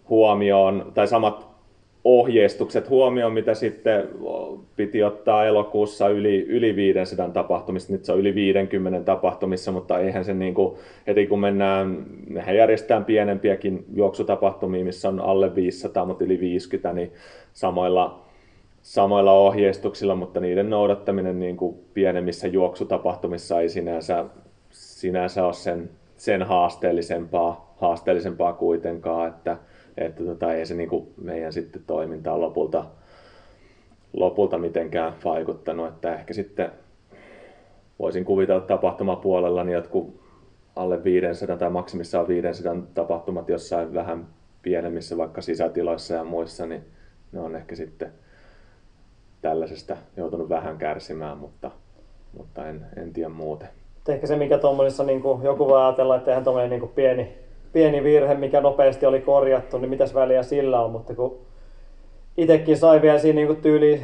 [0.09, 1.48] huomioon, tai samat
[2.03, 4.09] ohjeistukset huomioon, mitä sitten
[4.75, 7.93] piti ottaa elokuussa yli, yli 500 tapahtumissa.
[7.93, 10.75] Nyt se on yli 50 tapahtumissa, mutta eihän se niin kuin,
[11.07, 17.11] heti kun mennään, mehän järjestetään pienempiäkin juoksutapahtumia, missä on alle 500, mutta yli 50, niin
[17.53, 18.21] samoilla,
[18.81, 24.25] samoilla ohjeistuksilla, mutta niiden noudattaminen niin kuin pienemmissä juoksutapahtumissa ei sinänsä,
[24.69, 29.57] sinänsä ole sen, sen haasteellisempaa, haasteellisempaa kuitenkaan, että
[29.99, 32.85] että tota, ei se niin kuin meidän sitten toimintaan lopulta,
[34.13, 36.71] lopulta mitenkään vaikuttanut, että ehkä sitten
[37.99, 40.19] voisin kuvitella tapahtumapuolella niin jotkut
[40.75, 44.27] alle 500 tai maksimissaan 500 tapahtumat jossain vähän
[44.61, 46.85] pienemmissä vaikka sisätiloissa ja muissa, niin
[47.31, 48.11] ne on ehkä sitten
[49.41, 51.71] tällaisesta joutunut vähän kärsimään, mutta,
[52.37, 53.69] mutta en, en tiedä muuten.
[54.07, 58.35] Ehkä se, mikä tuommoisessa niin joku voi ajatella, että eihän tuommoinen niin pieni pieni virhe,
[58.35, 61.37] mikä nopeasti oli korjattu, niin mitäs väliä sillä on, mutta kun
[62.37, 64.01] itsekin sai vielä siinä niin tyyli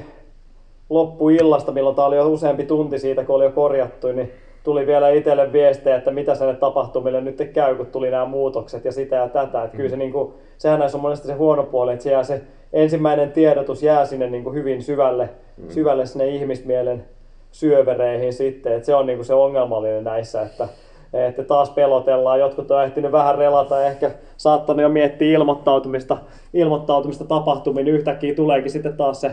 [0.89, 4.31] loppuillasta, milloin tämä oli jo useampi tunti siitä, kun oli jo korjattu, niin
[4.63, 8.91] tuli vielä itselle viestejä, että mitä sinne tapahtumille nyt käy, kun tuli nämä muutokset ja
[8.91, 9.63] sitä ja tätä.
[9.63, 9.77] Että mm.
[9.77, 12.41] kyllä se, niin kuin, sehän näissä on monesti se huono puoli, että se, jää se
[12.73, 15.69] ensimmäinen tiedotus jää sinne niin kuin hyvin syvälle, mm.
[15.69, 17.05] syvälle sinne ihmismielen
[17.51, 18.73] syövereihin sitten.
[18.73, 20.67] Että se on niin kuin se ongelmallinen näissä, että
[21.15, 22.39] että taas pelotellaan.
[22.39, 26.17] Jotkut on ehtinyt vähän relata, ehkä saattanut jo miettiä ilmoittautumista,
[26.53, 29.31] ilmoittautumista tapahtumiin, yhtäkkiä tuleekin sitten taas se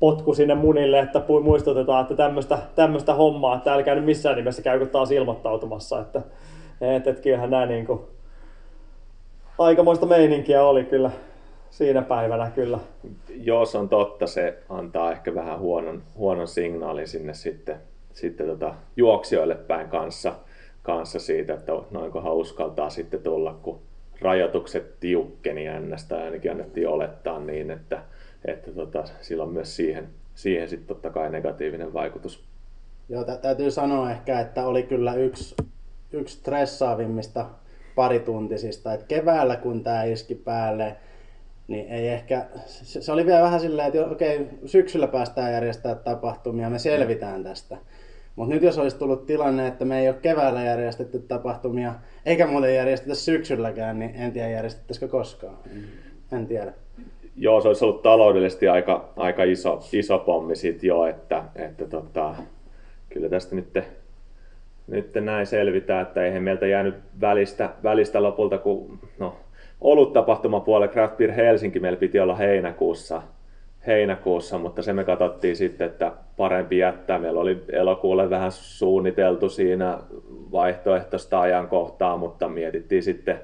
[0.00, 4.86] potku sinne munille, että muistutetaan, että tämmöistä, tämmöistä hommaa, että älkää nyt missään nimessä käykö
[4.86, 6.00] taas ilmoittautumassa.
[6.00, 6.22] Että,
[6.80, 8.00] että, että kyllähän nämä niin kuin,
[9.58, 11.10] aikamoista meininkiä oli kyllä
[11.70, 12.78] siinä päivänä kyllä.
[13.28, 14.26] Joo, se on totta.
[14.26, 17.76] Se antaa ehkä vähän huonon, huonon signaalin sinne sitten,
[18.12, 20.32] sitten tota, juoksijoille päin kanssa–
[20.90, 23.80] kanssa siitä, että noinkohan uskaltaa sitten tulla, kun
[24.20, 28.02] rajoitukset tiukkeni ennästä, ainakin annettiin olettaa niin, että,
[28.44, 32.44] että tota, silloin myös siihen, siihen sitten totta kai negatiivinen vaikutus.
[33.08, 35.54] Joo, tä- täytyy sanoa ehkä, että oli kyllä yksi,
[36.12, 37.46] yksi stressaavimmista
[37.94, 38.94] parituntisista.
[38.94, 40.96] Et keväällä kun tämä iski päälle,
[41.68, 46.78] niin ei ehkä, se, oli vielä vähän silleen, että okei, syksyllä päästään järjestämään tapahtumia, me
[46.78, 47.76] selvitään tästä.
[48.36, 51.94] Mutta nyt jos olisi tullut tilanne, että me ei ole keväällä järjestetty tapahtumia,
[52.26, 55.56] eikä muuten järjestetä syksylläkään, niin en tiedä järjestettäisikö koskaan.
[56.32, 56.72] En tiedä.
[57.36, 62.34] Joo, se olisi ollut taloudellisesti aika, aika iso, iso pommi sit jo, että, että tota,
[63.08, 63.78] kyllä tästä nyt,
[64.86, 69.36] nyt näin selvitään, että eihän meiltä jäänyt välistä, välistä lopulta, kun no,
[69.80, 73.22] ollut tapahtumapuolella Craft Beer Helsinki meillä piti olla heinäkuussa,
[73.86, 77.18] heinäkuussa, mutta se me katsottiin sitten, että parempi jättää.
[77.18, 79.98] Meillä oli elokuulle vähän suunniteltu siinä
[80.52, 83.40] vaihtoehtoista ajankohtaa, mutta mietittiin sitten,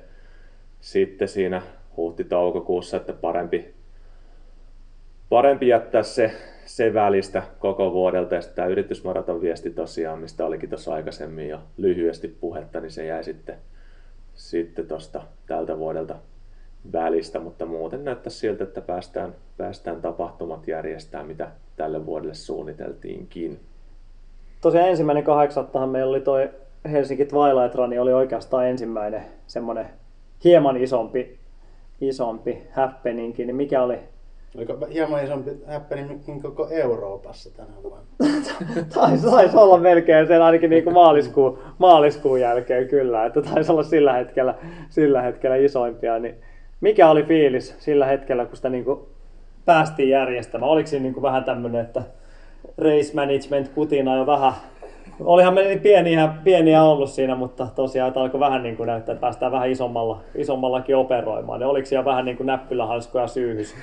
[0.81, 1.63] sitten siinä
[1.97, 3.75] huhti-toukokuussa, että parempi,
[5.29, 6.33] parempi jättää se,
[6.65, 8.35] se välistä koko vuodelta.
[8.35, 13.07] Ja sitten tämä yritysmaraton viesti tosiaan, mistä olikin tuossa aikaisemmin jo lyhyesti puhetta, niin se
[13.07, 13.57] jäi sitten,
[14.35, 16.17] sitten tuosta tältä vuodelta
[16.93, 23.61] välistä, mutta muuten näyttää siltä, että päästään, päästään tapahtumat järjestämään, mitä tälle vuodelle suunniteltiinkin.
[24.61, 26.51] Tosiaan ensimmäinen kahdeksattahan meillä oli toi
[26.91, 29.87] Helsinki Twilight Run, oli oikeastaan ensimmäinen semmoinen
[30.45, 31.39] hieman isompi,
[32.01, 33.99] isompi happeningi, niin mikä oli
[34.57, 38.07] Oliko hieman isompi happening kuin koko Euroopassa tänä vuonna?
[38.95, 43.83] taisi, taisi olla melkein sen ainakin niin kuin maaliskuun, maaliskuun jälkeen kyllä, että taisi olla
[43.83, 44.55] sillä hetkellä,
[44.89, 46.19] sillä hetkellä isoimpia.
[46.19, 46.35] Niin
[46.81, 49.01] mikä oli fiilis sillä hetkellä, kun sitä niin kuin
[49.67, 50.71] päästiin järjestämään?
[50.71, 52.03] Oliko siinä niin kuin vähän tämmöinen, että
[52.79, 54.53] race management kutina jo vähän,
[55.21, 59.13] olihan me niin pieniä, pieniä ollut siinä, mutta tosiaan että alkoi vähän niin kuin näyttää,
[59.13, 61.61] että päästään vähän isommalla, isommallakin operoimaan.
[61.61, 63.75] Niin oliko siellä vähän niin kuin näppylähanskoja syyhys?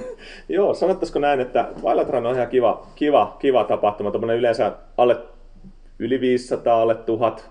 [0.48, 1.68] Joo, sanottaisiko näin, että
[2.08, 4.10] Run on ihan kiva, kiva, kiva tapahtuma.
[4.10, 5.16] Tuommoinen yleensä alle
[5.98, 7.50] yli 500, alle 1000,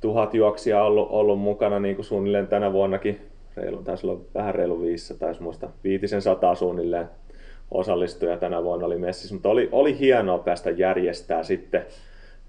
[0.00, 3.33] tuhat juoksia ollut, ollut mukana niin kuin suunnilleen tänä vuonnakin.
[3.56, 7.08] Reilu, taisi olla vähän reilu 500, taisi muista viitisen sataa suunnilleen
[7.70, 11.86] osallistuja tänä vuonna oli messissä, mutta oli, oli hienoa päästä järjestää sitten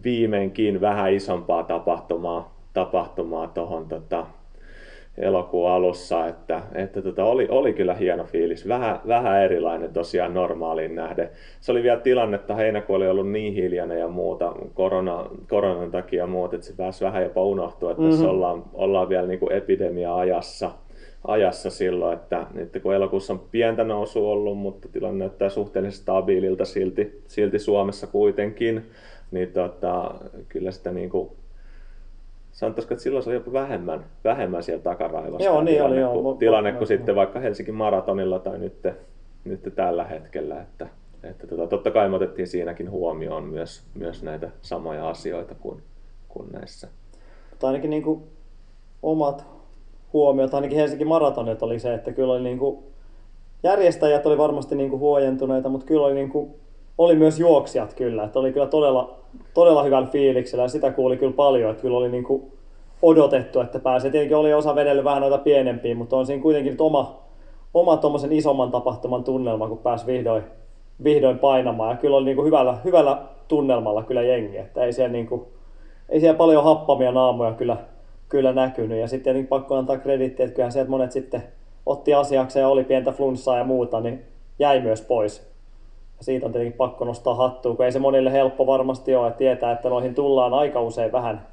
[0.03, 4.25] viimeinkin vähän isompaa tapahtumaa, tapahtumaa tuohon tota,
[5.17, 10.95] elokuun alussa, että, että tota, oli, oli kyllä hieno fiilis, vähän, vähän erilainen tosiaan normaaliin
[10.95, 11.29] nähden.
[11.61, 16.23] Se oli vielä tilanne, että heinäkuu oli ollut niin hiljainen ja muuta korona, koronan takia
[16.23, 18.17] ja muuta, että se pääsi vähän jopa unohtua, että mm-hmm.
[18.17, 20.71] tässä ollaan, ollaan vielä niin kuin epidemia-ajassa
[21.27, 26.65] ajassa silloin, että, että kun elokuussa on pientä nousua ollut, mutta tilanne näyttää suhteellisen stabiililta
[26.65, 28.85] silti, silti Suomessa kuitenkin,
[29.31, 30.15] niin tota,
[30.49, 31.29] kyllä sitä niin kuin,
[32.51, 35.45] sanottaisiko, että silloin se oli jopa vähemmän, vähemmän siellä takaraivossa.
[35.45, 36.35] Joo, niin tilanne, oli, kuin, joo.
[36.35, 38.87] tilanne kuin sitten vaikka Helsingin maratonilla tai nyt,
[39.45, 40.61] nyt tällä hetkellä.
[40.61, 40.87] Että,
[41.23, 45.81] että tota, totta kai me otettiin siinäkin huomioon myös, myös näitä samoja asioita kuin,
[46.27, 46.87] kuin näissä.
[47.49, 48.23] Mutta ainakin niin kuin
[49.03, 49.54] omat
[50.15, 52.79] huomiot, ainakin Helsinki Maratonit oli se, että kyllä oli niin kuin,
[53.63, 56.55] järjestäjät oli varmasti niin kuin huojentuneita, mutta kyllä oli, niin kuin,
[56.97, 59.13] oli myös juoksijat kyllä, että oli kyllä todella,
[59.53, 62.51] todella hyvällä fiiliksellä ja sitä kuuli kyllä paljon, että kyllä oli niin kuin
[63.01, 64.11] odotettu, että pääsee.
[64.11, 67.19] Tietenkin oli osa vedellyt vähän noita pienempiä, mutta on siinä kuitenkin nyt oma,
[67.73, 70.43] oma tuommoisen isomman tapahtuman tunnelma, kun pääsi vihdoin,
[71.03, 71.89] vihdoin painamaan.
[71.89, 75.41] Ja kyllä oli niin kuin hyvällä, hyvällä tunnelmalla kyllä jengi, että ei siellä, niin kuin,
[76.09, 77.77] ei siellä paljon happamia naamoja kyllä,
[78.29, 78.99] kyllä näkynyt.
[78.99, 81.43] Ja sitten tietenkin pakko antaa krediittiä, että kyllähän sieltä monet sitten
[81.85, 84.25] otti asiakseen ja oli pientä flunssaa ja muuta, niin
[84.59, 85.55] jäi myös pois.
[86.17, 89.37] Ja siitä on tietenkin pakko nostaa hattua, kun ei se monille helppo varmasti ole, että
[89.37, 91.47] tietää, että noihin tullaan aika usein vähän,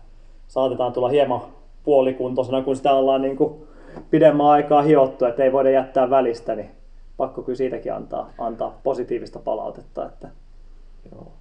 [0.49, 1.41] saatetaan tulla hieman
[1.85, 3.67] puolikuntoisena, kun sitä ollaan niin kuin
[4.11, 6.71] pidemmän aikaa hiottu, että ei voida jättää välistä, niin
[7.17, 10.07] pakko kyllä siitäkin antaa, antaa positiivista palautetta.
[10.07, 10.29] Että
[11.13, 11.33] Joo.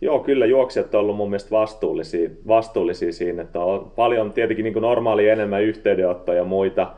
[0.00, 4.82] Joo, kyllä juoksijat on ollut mun mielestä vastuullisia, vastuullisia siinä, että on paljon tietenkin niin
[4.82, 6.92] normaali enemmän yhteydenottoja ja muita,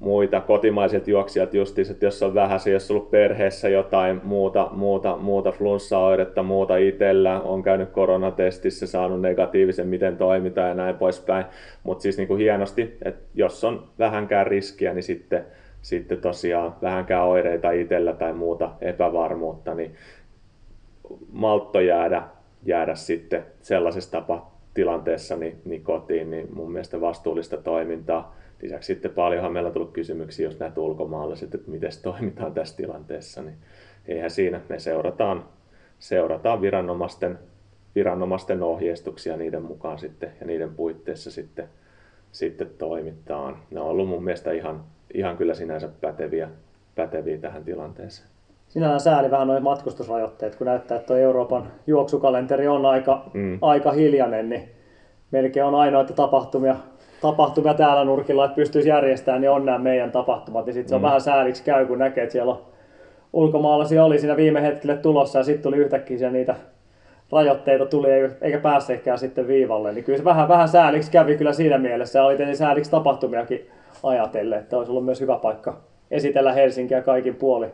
[0.00, 5.16] muita kotimaisilta juoksijat justiin, että jos on vähän, jos on ollut perheessä jotain muuta, muuta,
[5.16, 11.44] muuta flunssaoiretta, muuta itsellä, on käynyt koronatestissä, saanut negatiivisen, miten toimitaan ja näin poispäin.
[11.82, 15.44] Mutta siis niin kuin hienosti, että jos on vähänkään riskiä, niin sitten,
[15.82, 19.94] sitten tosiaan vähänkään oireita itsellä tai muuta epävarmuutta, niin
[21.32, 22.22] maltto jäädä,
[22.64, 28.36] jäädä sitten sellaisessa tapa, tilanteessa niin, niin kotiin, niin mun mielestä vastuullista toimintaa.
[28.62, 33.42] Lisäksi sitten paljonhan meillä on tullut kysymyksiä, jos näitä ulkomaalaiset, että miten toimitaan tässä tilanteessa,
[33.42, 33.56] niin
[34.06, 35.44] eihän siinä, me seurataan,
[35.98, 37.38] seurataan viranomaisten,
[37.94, 41.68] viranomaisten ohjeistuksia niiden mukaan sitten ja niiden puitteissa sitten,
[42.32, 43.58] sitten toimitaan.
[43.70, 46.48] Ne on ollut mun mielestä ihan, ihan kyllä sinänsä päteviä,
[46.94, 48.31] päteviä tähän tilanteeseen.
[48.72, 53.58] Sinällään sääli vähän noin matkustusrajoitteet, kun näyttää, että tuo Euroopan juoksukalenteri on aika, mm.
[53.60, 54.68] aika hiljainen, niin
[55.30, 56.76] melkein on ainoita tapahtumia,
[57.22, 60.66] tapahtumia täällä nurkilla, että pystyisi järjestämään, niin on nämä meidän tapahtumat.
[60.66, 61.04] Ja sitten se on mm.
[61.04, 62.60] vähän sääliksi käy, kun näkee, että siellä on
[63.32, 66.54] ulkomaalaisia oli siinä viime hetkelle tulossa ja sitten tuli yhtäkkiä niitä
[67.32, 68.08] rajoitteita tuli
[68.40, 69.92] eikä päässekään sitten viivalle.
[69.92, 73.70] Niin kyllä se vähän, vähän sääliksi kävi kyllä siinä mielessä ja oli tietenkin sääliksi tapahtumiakin
[74.02, 75.80] ajatellen, että olisi ollut myös hyvä paikka
[76.10, 77.66] esitellä Helsinkiä kaikin puoli,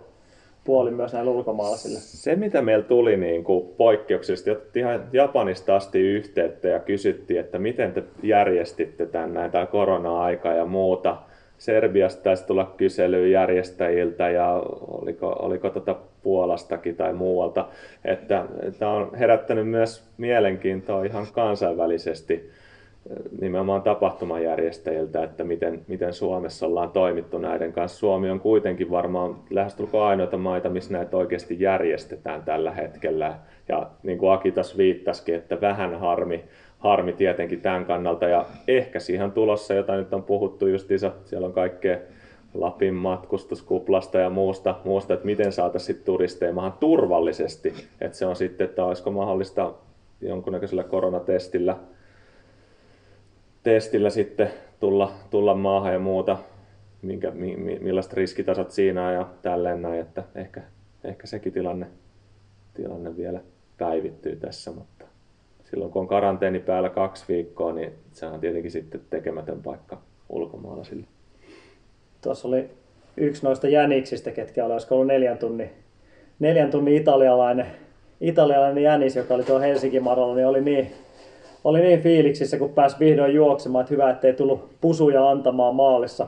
[0.68, 1.98] puoli myös näille ulkomaalaisille.
[1.98, 7.92] Se, mitä meillä tuli niin kuin poikkeuksellisesti, ihan Japanista asti yhteyttä ja kysyttiin, että miten
[7.92, 11.16] te järjestitte tämän näitä korona-aikaa ja muuta.
[11.58, 17.68] Serbiasta taisi tulla kysely järjestäjiltä ja oliko, oliko tota Puolastakin tai muualta,
[18.04, 18.44] että
[18.78, 22.50] tämä on herättänyt myös mielenkiintoa ihan kansainvälisesti
[23.40, 27.98] nimenomaan tapahtumajärjestäjiltä, että miten, miten Suomessa ollaan toimittu näiden kanssa.
[27.98, 33.34] Suomi on kuitenkin varmaan lähestulkoon ainoita maita, missä näitä oikeasti järjestetään tällä hetkellä.
[33.68, 36.44] Ja niin kuin Aki viittasikin, että vähän harmi,
[36.78, 38.28] harmi tietenkin tämän kannalta.
[38.28, 41.98] Ja ehkä siihen tulossa, jota nyt on puhuttu justiinsa, siellä on kaikkea
[42.54, 47.74] Lapin matkustuskuplasta ja muusta, muusta että miten saataisiin turisteja maahan turvallisesti.
[48.00, 49.72] Että se on sitten, että olisiko mahdollista
[50.20, 51.76] jonkunnäköisellä koronatestillä
[53.68, 54.50] testillä sitten
[54.80, 56.38] tulla, tulla maahan ja muuta,
[57.02, 60.62] minkä, mi, millaiset riskitasot siinä on ja tälleen näin, että ehkä,
[61.04, 61.86] ehkä sekin tilanne,
[62.74, 63.40] tilanne vielä
[63.78, 65.04] päivittyy tässä, mutta
[65.64, 71.06] silloin kun on karanteeni päällä kaksi viikkoa, niin se on tietenkin sitten tekemätön paikka ulkomaalaisille.
[72.22, 72.70] Tuossa oli
[73.16, 75.70] yksi noista jäniksistä, ketkä oli, olisiko ollut neljän tunnin,
[76.38, 77.66] neljän tunnin italialainen,
[78.20, 80.92] italialainen jänis, joka oli tuo Helsingin Maralla, niin oli niin
[81.64, 86.26] oli niin fiiliksissä, kun pääsi vihdoin juoksemaan, että hyvä, ettei tullut pusuja antamaan maalissa.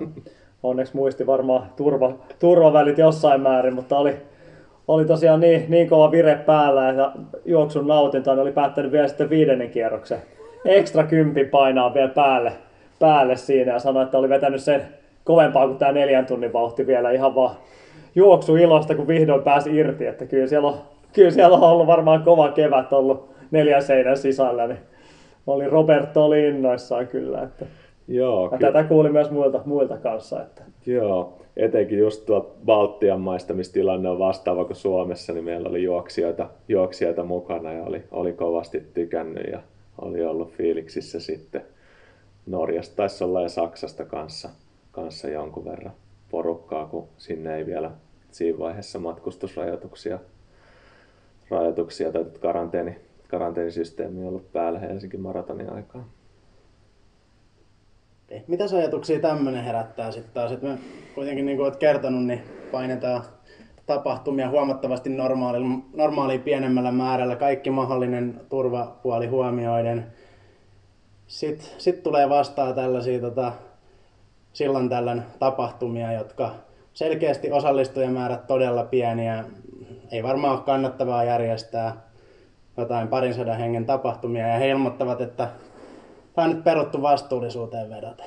[0.62, 4.16] Onneksi muisti varmaan turva, turvavälit jossain määrin, mutta oli,
[4.88, 7.12] oli tosiaan niin, niin kova vire päällä ja
[7.44, 10.18] juoksun nautinta, niin oli päättänyt vielä sitten viidennen kierroksen.
[10.64, 12.52] Ekstra kympi painaa vielä päälle,
[12.98, 14.82] päälle siinä ja sanoi, että oli vetänyt sen
[15.24, 17.54] kovempaa kuin tämä neljän tunnin vauhti vielä ihan vaan
[18.14, 20.06] juoksu ilosta, kun vihdoin pääsi irti.
[20.06, 20.74] Että kyllä siellä on,
[21.12, 24.78] kyllä siellä on ollut varmaan kova kevät ollut neljän seinän sisällä, niin
[25.46, 27.42] oli Roberto oli innoissaan kyllä.
[27.42, 27.66] Että
[28.08, 30.42] Joo, ja tätä kuuli myös muilta, muilta kanssa.
[30.42, 30.62] Että.
[30.86, 35.82] Joo, etenkin just tuo Baltian maista, missä tilanne on vastaava kuin Suomessa, niin meillä oli
[35.82, 39.60] juoksijoita, juoksijoita mukana ja oli, oli kovasti tykännyt ja
[39.98, 41.62] oli ollut fiiliksissä sitten.
[42.46, 44.48] Norjasta taisi olla ja Saksasta kanssa,
[44.92, 45.92] kanssa jonkun verran
[46.30, 47.90] porukkaa, kun sinne ei vielä
[48.30, 50.18] siinä vaiheessa matkustusrajoituksia
[51.50, 52.96] rajoituksia tai karanteeni
[53.30, 56.04] karanteenisysteemi ollut päällä Helsingin maratonin aikaa.
[58.46, 60.52] Mitä ajatuksia tämmöinen herättää sitten taas?
[60.52, 60.78] Että me
[61.14, 63.22] kuitenkin niin kuin olet kertonut, niin painetaan
[63.86, 65.58] tapahtumia huomattavasti normaali,
[65.94, 70.06] normaali pienemmällä määrällä, kaikki mahdollinen turvapuoli huomioiden.
[71.26, 73.52] Sitten sit tulee vastaan tällaisia tota,
[74.52, 76.54] silloin tällöin tapahtumia, jotka
[76.92, 79.44] selkeästi osallistujamäärät todella pieniä.
[80.12, 82.09] Ei varmaan ole kannattavaa järjestää
[82.80, 85.48] jotain parin sadan hengen tapahtumia ja he ilmoittavat, että
[86.34, 88.24] tämä on nyt peruttu vastuullisuuteen vedota.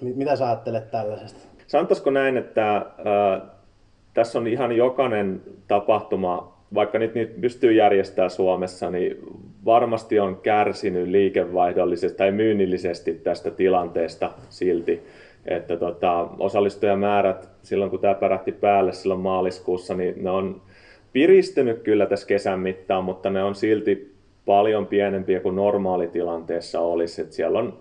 [0.00, 1.40] Mitä sä ajattelet tällaisesta?
[1.66, 2.84] Sanotaisiko näin, että äh,
[4.14, 9.16] tässä on ihan jokainen tapahtuma, vaikka nyt niitä pystyy järjestämään Suomessa, niin
[9.64, 15.06] varmasti on kärsinyt liikevaihdollisesti tai myynnillisesti tästä tilanteesta silti.
[15.46, 20.62] Että tota, osallistujamäärät silloin kun tämä pärähti päälle silloin maaliskuussa, niin ne on
[21.14, 24.14] piristynyt kyllä tässä kesän mittaan, mutta ne on silti
[24.46, 27.22] paljon pienempiä kuin normaalitilanteessa olisi.
[27.22, 27.78] Et siellä on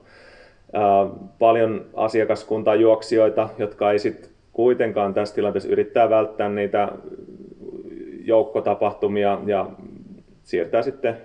[0.74, 1.08] ää,
[1.40, 6.92] paljon asiakaskuntaa juoksijoita, jotka ei sit kuitenkaan tässä tilanteessa yrittää välttää niitä
[8.26, 9.70] joukkotapahtumia ja
[10.44, 11.18] siirtää sitten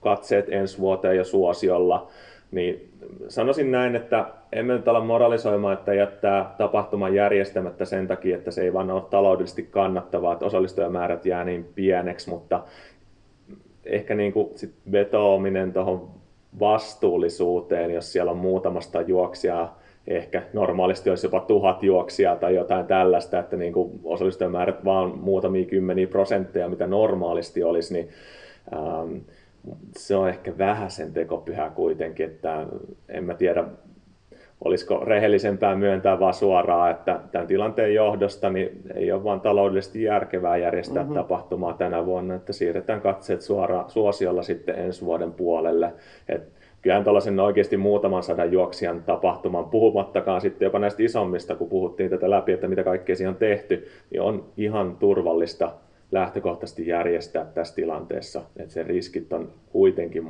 [0.00, 2.08] katseet ensi vuoteen ja suosiolla.
[2.50, 2.88] Niin
[3.28, 8.62] sanoisin näin, että emme nyt ala moralisoimaan, että jättää tapahtuman järjestämättä sen takia, että se
[8.62, 12.62] ei vaan ole taloudellisesti kannattavaa, että osallistujamäärät jää niin pieneksi, mutta
[13.84, 16.08] ehkä niin kuin sit vetoaminen tuohon
[16.60, 23.38] vastuullisuuteen, jos siellä on muutamasta juoksijaa, ehkä normaalisti olisi jopa tuhat juoksijaa tai jotain tällaista,
[23.38, 28.08] että niin kuin osallistujamäärät vaan muutamia kymmeniä prosentteja, mitä normaalisti olisi, niin
[28.72, 29.16] ähm,
[29.96, 32.66] se on ehkä vähän sen tekopyhä kuitenkin, että
[33.08, 33.64] en mä tiedä,
[34.64, 40.56] olisiko rehellisempää myöntää vaan suoraan, että tämän tilanteen johdosta niin ei ole vaan taloudellisesti järkevää
[40.56, 41.14] järjestää mm-hmm.
[41.14, 45.92] tapahtumaa tänä vuonna, että siirretään katseet suoraan suosiolla sitten ensi vuoden puolelle.
[46.28, 46.48] Et
[46.82, 52.30] kyllähän tuollaisen oikeasti muutaman sadan juoksijan tapahtuman, puhumattakaan sitten jopa näistä isommista, kun puhuttiin tätä
[52.30, 55.70] läpi, että mitä kaikkea siihen on tehty, niin on ihan turvallista
[56.12, 58.42] lähtökohtaisesti järjestää tässä tilanteessa.
[58.56, 60.24] Että se riskit on kuitenkin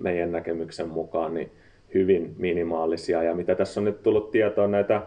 [0.00, 1.50] meidän näkemyksen mukaan niin
[1.94, 3.22] hyvin minimaalisia.
[3.22, 5.02] Ja mitä tässä on nyt tullut tietoa näitä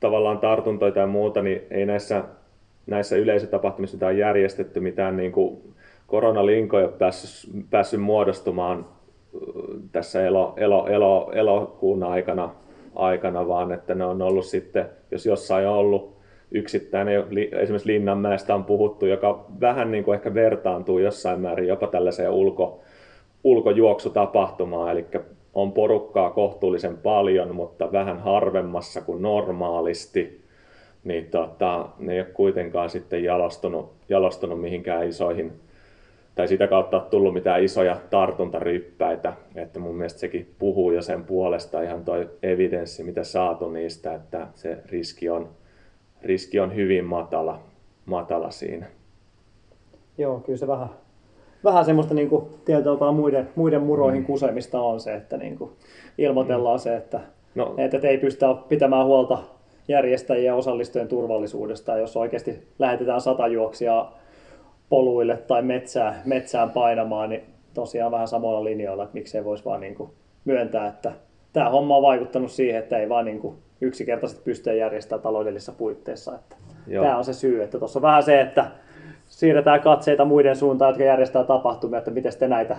[0.00, 2.24] tavallaan tartuntoja tai muuta, niin ei näissä,
[2.86, 5.74] näissä yleisötapahtumissa, mitä on järjestetty, mitään niin kuin
[6.06, 8.86] koronalinkoja päässyt, päässyt muodostumaan
[9.92, 12.54] tässä elo, elo, elo, elokuun aikana,
[12.94, 16.13] aikana, vaan että ne on ollut sitten, jos jossain on ollut
[16.54, 22.30] yksittäinen, esimerkiksi Linnanmäestä on puhuttu, joka vähän niin kuin ehkä vertaantuu jossain määrin jopa tällaiseen
[22.30, 22.80] ulko,
[23.44, 25.06] ulkojuoksutapahtumaan, eli
[25.54, 30.44] on porukkaa kohtuullisen paljon, mutta vähän harvemmassa kuin normaalisti,
[31.04, 35.52] niin tota, ne ei ole kuitenkaan sitten jalostunut, jalostunut mihinkään isoihin
[36.34, 41.24] tai sitä kautta ole tullut mitään isoja tartuntaryppäitä, että mun mielestä sekin puhuu jo sen
[41.24, 45.48] puolesta ihan toi evidenssi, mitä saatu niistä, että se riski on,
[46.24, 47.60] riski on hyvin matala,
[48.06, 48.86] matala siinä.
[50.18, 50.88] Joo, kyllä se vähän,
[51.64, 54.26] vähän semmoista niin kuin, tietyllä muiden, muiden muroihin mm.
[54.26, 55.70] kusemista on se, että niin kuin,
[56.18, 56.82] ilmoitellaan mm.
[56.82, 57.20] se, että,
[57.54, 57.74] no.
[57.78, 59.38] että, ei pystytä pitämään huolta
[59.88, 61.98] järjestäjien ja osallistujien turvallisuudesta.
[61.98, 64.18] Jos oikeasti lähetetään sata juoksijaa
[64.88, 67.42] poluille tai metsään, metsään painamaan, niin
[67.74, 70.10] tosiaan vähän samalla linjoilla, että miksei voisi vaan niin kuin
[70.44, 71.12] myöntää, että
[71.52, 76.34] tämä homma on vaikuttanut siihen, että ei vaan niin kuin yksinkertaisesti pysty järjestämään taloudellisissa puitteissa.
[76.34, 76.56] Että
[77.02, 78.70] tämä on se syy, että tuossa on vähän se, että
[79.26, 82.76] siirretään katseita muiden suuntaan, jotka järjestää tapahtumia, että miten te näitä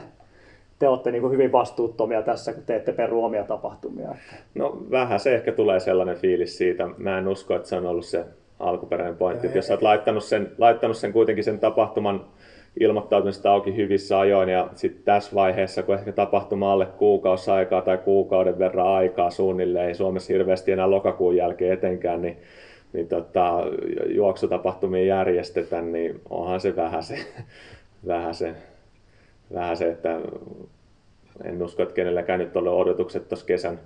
[0.80, 4.16] te olette niin hyvin vastuuttomia tässä, kun teette peru omia tapahtumia.
[4.56, 6.88] No vähän se ehkä tulee sellainen fiilis siitä.
[6.98, 8.26] Mä en usko, että se on ollut se
[8.60, 12.26] alkuperäinen pointti, että jos olet laittanut sen, laittanut sen kuitenkin sen tapahtuman
[12.80, 17.98] ilmoittautumista auki hyvissä ajoin ja sitten tässä vaiheessa, kun ehkä tapahtuma alle kuukausi aikaa tai
[17.98, 22.38] kuukauden verran aikaa suunnilleen, ei Suomessa hirveästi enää lokakuun jälkeen etenkään, niin,
[22.94, 23.64] niin tota,
[24.08, 27.18] juoksutapahtumia järjestetä, niin onhan se vähän se,
[28.08, 28.56] vähän se,
[29.54, 30.20] vähän se että
[31.44, 33.80] en usko, että kenelläkään nyt ole odotukset tuossa kesän,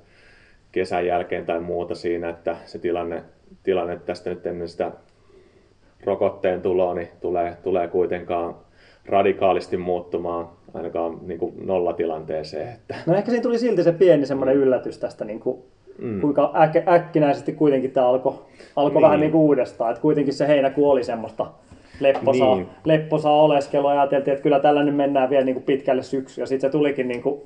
[0.71, 3.23] kesän jälkeen tai muuta siinä, että se tilanne
[3.63, 4.91] tilanne tästä nyt ennen sitä
[6.03, 8.55] rokotteen tuloa, niin tulee, tulee kuitenkaan
[9.09, 12.69] radikaalisti muuttumaan ainakaan niin kuin nollatilanteeseen.
[12.73, 12.95] Että.
[13.05, 15.61] No ehkä siinä tuli silti se pieni semmoinen yllätys tästä, niin kuin,
[15.97, 16.21] mm.
[16.21, 18.33] kuinka äk- äkkinäisesti kuitenkin tämä alkoi
[18.75, 19.05] alko niin.
[19.05, 19.91] vähän niin kuin uudestaan.
[19.91, 21.45] Että kuitenkin se heinäkuu oli semmoista
[21.99, 22.67] lepposaa, niin.
[22.85, 26.45] lepposaa oleskelua ja ajateltiin, että kyllä tällä nyt mennään vielä niin kuin pitkälle syksyä.
[26.45, 27.41] Sitten se tulikin niin kuin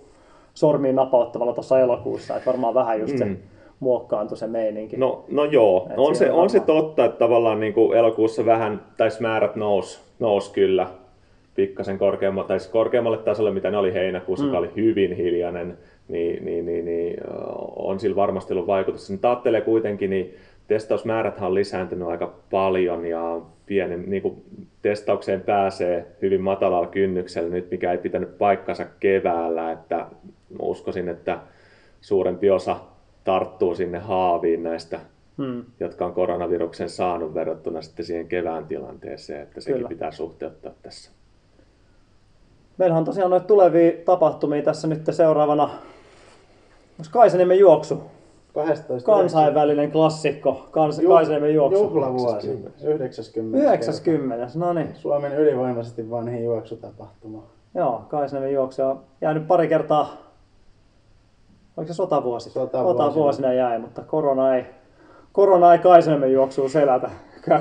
[0.54, 3.38] sormiin napauttavalla tuossa elokuussa, että varmaan vähän just se mm
[3.84, 4.98] muokkaantui se meininki.
[4.98, 8.82] No, no joo, Et on, se, on se totta, että tavallaan niin kuin elokuussa vähän,
[8.98, 10.88] tai määrät nousi nous kyllä
[11.56, 14.50] pikkasen korkeammalle, tai siis korkeammalle tasolle, mitä ne oli heinäkuussa, mm.
[14.50, 15.78] joka oli hyvin hiljainen,
[16.08, 17.18] niin, niin, niin, niin
[17.76, 19.12] on sillä varmasti ollut vaikutus.
[19.12, 20.36] Nyt ajattelee kuitenkin, niin
[20.68, 24.44] testausmäärät on lisääntynyt aika paljon ja pienen, niin kuin
[24.82, 30.06] testaukseen pääsee hyvin matalalla kynnyksellä nyt, mikä ei pitänyt paikkansa keväällä, että
[30.60, 31.40] uskoisin, että
[32.02, 32.78] suurempi osa
[33.24, 35.00] tarttuu sinne haaviin näistä,
[35.38, 35.64] hmm.
[35.80, 39.90] jotka on koronaviruksen saanut verrattuna sitten siihen kevään tilanteeseen, että sekin Kyllä.
[39.90, 41.12] pitää suhteuttaa tässä.
[42.78, 45.64] Meillä on tosiaan noita tulevia tapahtumia tässä nyt seuraavana.
[45.64, 48.04] Onko Kaisaniemen juoksu?
[48.54, 49.12] 12.
[49.12, 51.84] Kansainvälinen klassikko, Kans, Ju- Kaisaniemen juoksu.
[51.84, 53.58] Juhlavuosi, 90.
[53.58, 54.96] 90, no niin.
[54.96, 57.44] Suomen ylivoimaisesti vanhin juoksutapahtuma.
[57.76, 60.24] Joo, Kaisaniemen juoksu on jäänyt pari kertaa
[61.78, 62.50] Oliko se sotavuosi?
[62.50, 63.06] Sotavuosina.
[63.06, 64.66] Sotavuosina jäi, mutta korona ei,
[65.32, 67.10] korona ei Kaisaniemen juoksuun selätä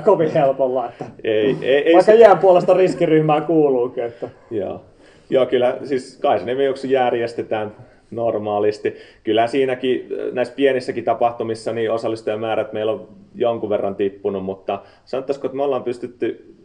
[0.05, 0.89] kovin helpolla.
[0.89, 2.15] Että ei, ei, ei vaikka se...
[2.15, 4.03] jään puolesta riskiryhmään kuuluukin.
[4.03, 4.29] Että...
[4.51, 4.81] Joo.
[5.29, 7.75] Joo, kyllä siis Kaisaniemen juoksu järjestetään
[8.11, 8.95] normaalisti.
[9.23, 15.57] Kyllä siinäkin näissä pienissäkin tapahtumissa niin osallistujamäärät meillä on jonkun verran tippunut, mutta sanottaisiko, että
[15.57, 16.55] me ollaan pystytty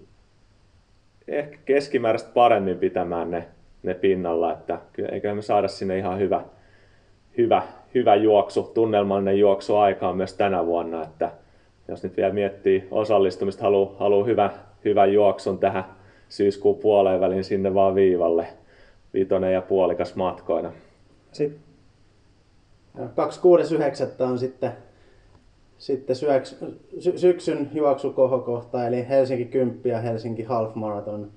[1.29, 3.45] ehkä keskimääräistä paremmin pitämään ne,
[3.83, 6.43] ne pinnalla, että kyllä eiköhän me saada sinne ihan hyvä,
[7.39, 7.63] hyvä,
[7.95, 11.31] hyvä juoksu, tunnelmallinen juoksu aikaan myös tänä vuonna, että
[11.89, 14.51] jos nyt vielä miettii osallistumista, haluaa haluu hyvä,
[14.85, 15.85] hyvä juoksun tähän
[16.29, 18.47] syyskuun puoleen välin sinne vaan viivalle,
[19.15, 20.73] vitonen ja puolikas matkoina.
[21.33, 21.69] Sitten
[22.99, 24.25] 26.9.
[24.25, 24.73] on sitten,
[25.79, 26.57] sitten syöks,
[26.99, 31.31] sy, syksyn juoksukohokohta, eli Helsinki 10 ja Helsinki Half Marathon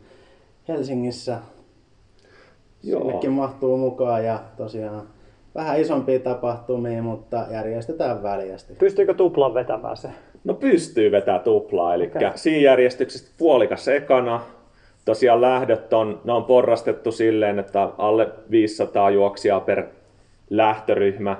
[0.67, 1.37] Helsingissä.
[2.83, 3.01] Joo.
[3.01, 5.07] Sinnekin mahtuu mukaan ja tosiaan
[5.55, 8.73] vähän isompia tapahtumia, mutta järjestetään väljästi.
[8.73, 10.09] Pystyykö tuplan vetämään se?
[10.43, 12.31] No pystyy vetämään tuplaa, eli okay.
[12.35, 14.41] siinä järjestyksessä puolikas ekana,
[15.05, 19.83] tosiaan lähdöt on, ne on porrastettu silleen, että alle 500 juoksijaa per
[20.49, 21.37] lähtöryhmä.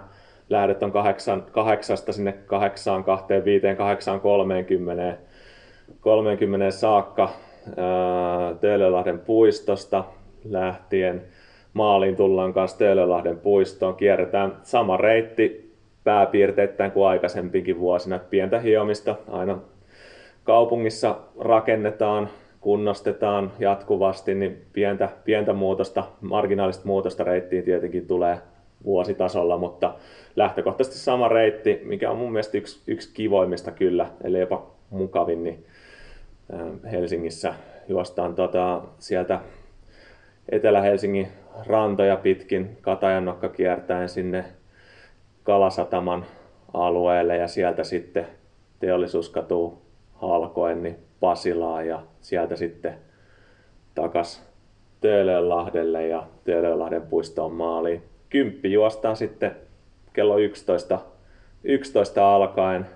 [0.49, 5.17] Lähdöt on kahdeksan, kahdeksasta sinne kahdeksaan, kahteen, viiteen, kahdeksaan, kolmeenkymmeneen,
[6.01, 7.29] kolmeenkymmeneen saakka
[8.61, 10.03] Töölölahden puistosta
[10.49, 11.21] lähtien.
[11.73, 13.95] Maaliin tullaan kanssa Töölölahden puistoon.
[13.95, 18.19] Kierretään sama reitti pääpiirteittäin kuin aikaisempikin vuosina.
[18.19, 19.57] Pientä hiomista aina
[20.43, 22.29] kaupungissa rakennetaan,
[22.61, 28.37] kunnostetaan jatkuvasti, niin pientä, pientä muutosta, marginaalista muutosta reittiin tietenkin tulee
[28.83, 29.93] vuositasolla, mutta
[30.35, 35.65] lähtökohtaisesti sama reitti, mikä on mun mielestä yksi, yksi kivoimmista kyllä, eli jopa mukavin, niin
[36.91, 37.53] Helsingissä
[37.87, 39.39] juostaan tota, sieltä
[40.49, 41.27] Etelä-Helsingin
[41.65, 44.45] rantoja pitkin Katajannokka kiertäen sinne
[45.43, 46.25] Kalasataman
[46.73, 48.27] alueelle ja sieltä sitten
[48.79, 49.81] teollisuuskatu
[50.13, 52.97] halkoen niin Pasilaan ja sieltä sitten
[53.95, 54.51] takas
[55.01, 58.03] Töölönlahdelle ja Töölönlahden puistoon maaliin.
[58.29, 59.55] Kymppi juostaan sitten
[60.13, 60.99] kello 11,
[61.63, 62.87] 11 alkaen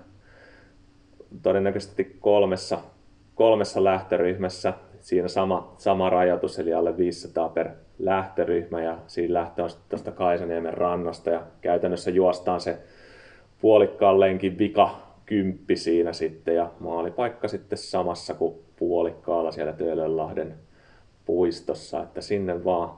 [1.42, 2.78] todennäköisesti kolmessa,
[3.34, 4.72] kolmessa lähtöryhmässä.
[5.00, 7.68] Siinä sama, sama rajoitus, eli alle 500 per
[7.98, 12.78] lähtöryhmä ja siinä lähtö on tuosta Kaisaniemen rannasta ja käytännössä juostaan se
[13.60, 20.54] puolikkaan lenkin vika kymppi siinä sitten ja maalipaikka sitten samassa kuin puolikkaalla siellä Töölönlahden
[21.24, 22.90] puistossa, että sinne vaan,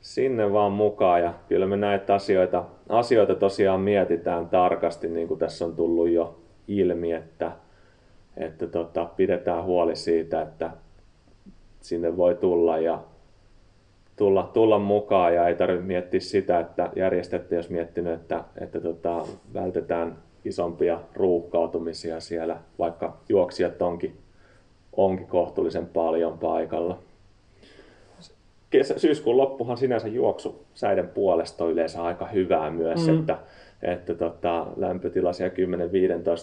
[0.00, 5.64] sinne vaan mukaan ja kyllä me näitä asioita, asioita tosiaan mietitään tarkasti, niin kuin tässä
[5.64, 7.52] on tullut jo ilmi, että,
[8.36, 10.70] että tota, pidetään huoli siitä, että
[11.80, 13.00] sinne voi tulla ja
[14.16, 15.34] tulla, tulla mukaan.
[15.34, 22.20] Ja ei tarvitse miettiä sitä, että järjestätte, jos miettinyt, että, että tota, vältetään isompia ruuhkautumisia
[22.20, 24.16] siellä, vaikka juoksijat onkin,
[24.96, 26.98] onkin kohtuullisen paljon paikalla.
[28.70, 33.18] Kesä, syyskuun loppuhan sinänsä juoksu säiden puolesta on yleensä aika hyvää myös, mm.
[33.18, 33.38] että,
[33.82, 35.54] että tota, lämpötila siellä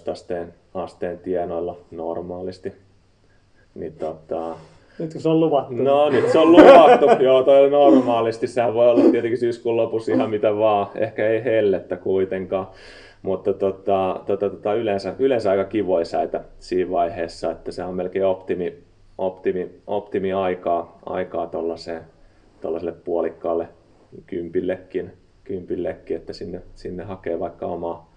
[0.08, 2.74] 10-15 asteen, asteen tienoilla normaalisti.
[3.76, 4.56] Niin, tota,
[5.00, 5.74] nyt kun se on luvattu.
[5.74, 8.48] No nyt se on luvattu, joo toi on normaalisti.
[8.48, 12.68] Sehän voi olla tietenkin syyskuun lopussa ihan mitä vaan, ehkä ei hellettä kuitenkaan.
[13.26, 18.26] Mutta tota, tota, tota, yleensä, yleensä aika kivoja säitä siinä vaiheessa, että se on melkein
[18.26, 18.84] optimi,
[19.18, 23.68] optimi, optimi aikaa, aikaa tuollaiselle puolikkaalle
[24.28, 25.14] kympillekin,
[25.44, 28.14] kympillekin, että sinne, sinne hakee vaikka omaa,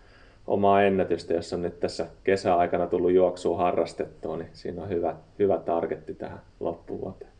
[0.47, 5.59] omaa ennätystä, jos on nyt tässä kesäaikana tullut juoksua harrastettua, niin siinä on hyvä, hyvä
[5.59, 7.31] targetti tähän loppuvuoteen.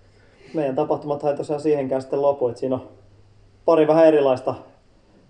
[0.55, 2.89] Meidän tapahtumat ei tosiaan siihenkään sitten lopu, että siinä on
[3.65, 4.55] pari vähän erilaista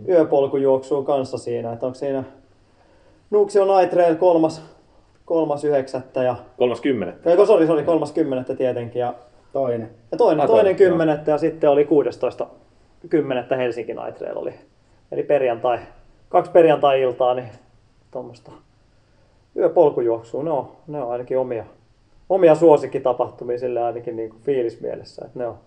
[0.09, 2.25] yöpolkujuoksua kanssa siinä, että onko siinä
[3.31, 4.63] Nuuksio Night Trail kolmas,
[5.25, 6.37] kolmas yhdeksättä ja...
[6.57, 7.31] Kolmas kymmenettä.
[7.31, 9.01] Eikö, sori, sori, kolmas kymmenettä tietenkin.
[9.01, 9.15] Ja,
[9.53, 9.91] toinen.
[10.13, 12.47] Ja toinen, ah, toinen kymmenettä ja sitten oli 16
[13.09, 14.55] kymmenettä Helsinki Night Trail oli.
[15.13, 15.79] Eli perjantai,
[16.29, 17.49] kaksi perjantai-iltaa, niin
[18.11, 18.53] tuommoista
[19.57, 21.65] yöpolkujuoksua, ne on, ne on ainakin omia,
[22.29, 25.25] omia suosikkitapahtumia sille ainakin niin kuin fiilismielessä.
[25.27, 25.59] Että ne on,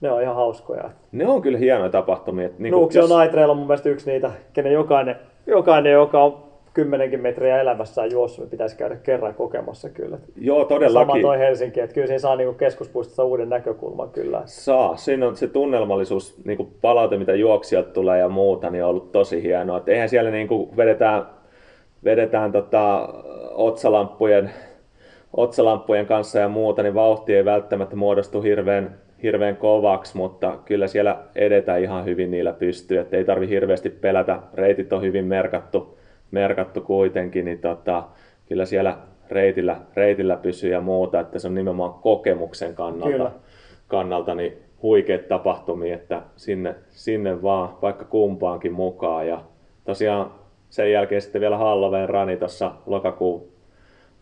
[0.00, 0.90] ne on ihan hauskoja.
[1.12, 2.48] Ne on kyllä hienoja tapahtumia.
[2.58, 3.10] Niin Nuuksio jos...
[3.10, 8.10] Night Trail on mun mielestä yksi niitä, kenen jokainen, jokainen joka on kymmenenkin metriä elämässään
[8.12, 10.18] juossut, niin pitäisi käydä kerran kokemassa kyllä.
[10.36, 11.12] Joo, todellakin.
[11.12, 14.42] Sama toi Helsinki, että kyllä siinä saa niinku keskuspuistossa uuden näkökulman kyllä.
[14.44, 14.96] Saa.
[14.96, 19.42] Siinä on se tunnelmallisuus, niinku palaute, mitä juoksijat tulee ja muuta, niin on ollut tosi
[19.42, 19.78] hienoa.
[19.78, 21.26] Et eihän siellä niinku vedetään,
[22.04, 23.08] vedetään tota,
[23.50, 24.50] otsalamppujen,
[25.36, 31.18] otsalamppujen kanssa ja muuta, niin vauhti ei välttämättä muodostu hirveän hirveän kovaksi, mutta kyllä siellä
[31.34, 34.38] edetään ihan hyvin niillä pystyy, että ei tarvi hirveästi pelätä.
[34.54, 35.98] Reitit on hyvin merkattu,
[36.30, 38.04] merkattu kuitenkin, niin tota,
[38.48, 38.96] kyllä siellä
[39.30, 43.30] reitillä, reitillä pysyy ja muuta, että se on nimenomaan kokemuksen kannalta, kyllä.
[43.88, 49.28] kannalta niin huikeat tapahtumia, että sinne, sinne vaan vaikka kumpaankin mukaan.
[49.28, 49.40] Ja
[49.84, 50.32] tosiaan
[50.70, 53.50] sen jälkeen sitten vielä Halloween rani tuossa lokakuun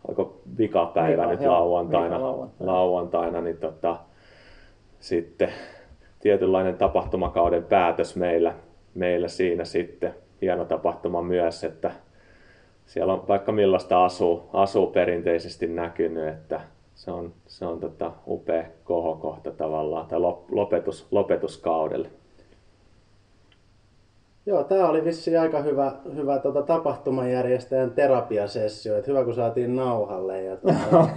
[0.07, 2.73] oliko vikapäivä Vika, nyt joo, lauantaina, lauantaina.
[2.73, 3.97] lauantaina, niin tota,
[4.99, 5.49] sitten
[6.19, 8.53] tietynlainen tapahtumakauden päätös meillä,
[8.95, 10.13] meillä siinä sitten.
[10.41, 11.91] Hieno tapahtuma myös, että
[12.85, 16.61] siellä on vaikka millaista asuu, asuu perinteisesti näkynyt, että
[16.95, 20.19] se on, se on tota upea kohokohta tavallaan, tai
[20.51, 22.09] lopetus, lopetuskaudelle.
[24.45, 30.43] Joo, tämä oli vissi aika hyvä, hyvä tota, tapahtumajärjestäjän terapiasessio, että hyvä kun saatiin nauhalle.
[30.43, 31.09] Ja, tota,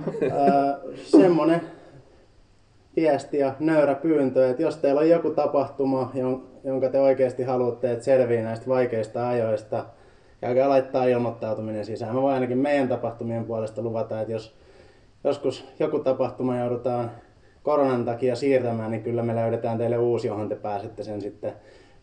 [1.20, 1.60] semmonen
[3.00, 6.12] viesti ja nöyrä pyyntö, että jos teillä on joku tapahtuma,
[6.64, 9.84] jonka te oikeasti haluatte, että selviää näistä vaikeista ajoista,
[10.40, 12.14] käykää laittaa ilmoittautuminen sisään.
[12.14, 14.56] Mä voin ainakin meidän tapahtumien puolesta luvata, että jos
[15.24, 17.10] joskus joku tapahtuma joudutaan
[17.62, 21.52] koronan takia siirtämään, niin kyllä me löydetään teille uusi, johon te pääsette sen sitten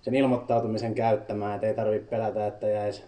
[0.01, 3.03] sen ilmoittautumisen käyttämään, että ei tarvitse pelätä, että jäisi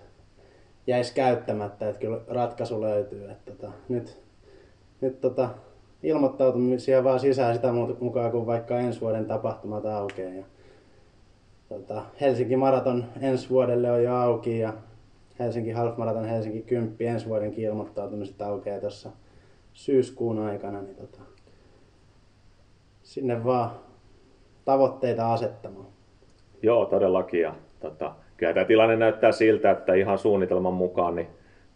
[0.88, 3.32] jäis käyttämättä, että kyllä ratkaisu löytyy.
[3.32, 4.22] Että tota, nyt
[5.02, 5.50] nyt tota,
[6.04, 10.34] ilmoittautumisia vaan sisään sitä mukaan, kun vaikka ensi vuoden tapahtumat aukeaa.
[10.34, 10.44] Ja,
[11.70, 14.74] tota, Helsinki Maraton ensi vuodelle on jo auki ja
[15.40, 19.10] Helsinki Half Marathon Helsinki 10 ensi vuodenkin ilmoittautumiset aukeaa tuossa
[19.74, 20.82] syyskuun aikana.
[20.82, 21.20] Niin tota,
[23.04, 23.72] sinne vaan
[24.66, 25.88] tavoitteita asettamaan.
[26.62, 27.42] Joo, todellakin.
[27.42, 31.28] Ja, tota, kyllä tämä tilanne näyttää siltä, että ihan suunnitelman mukaan niin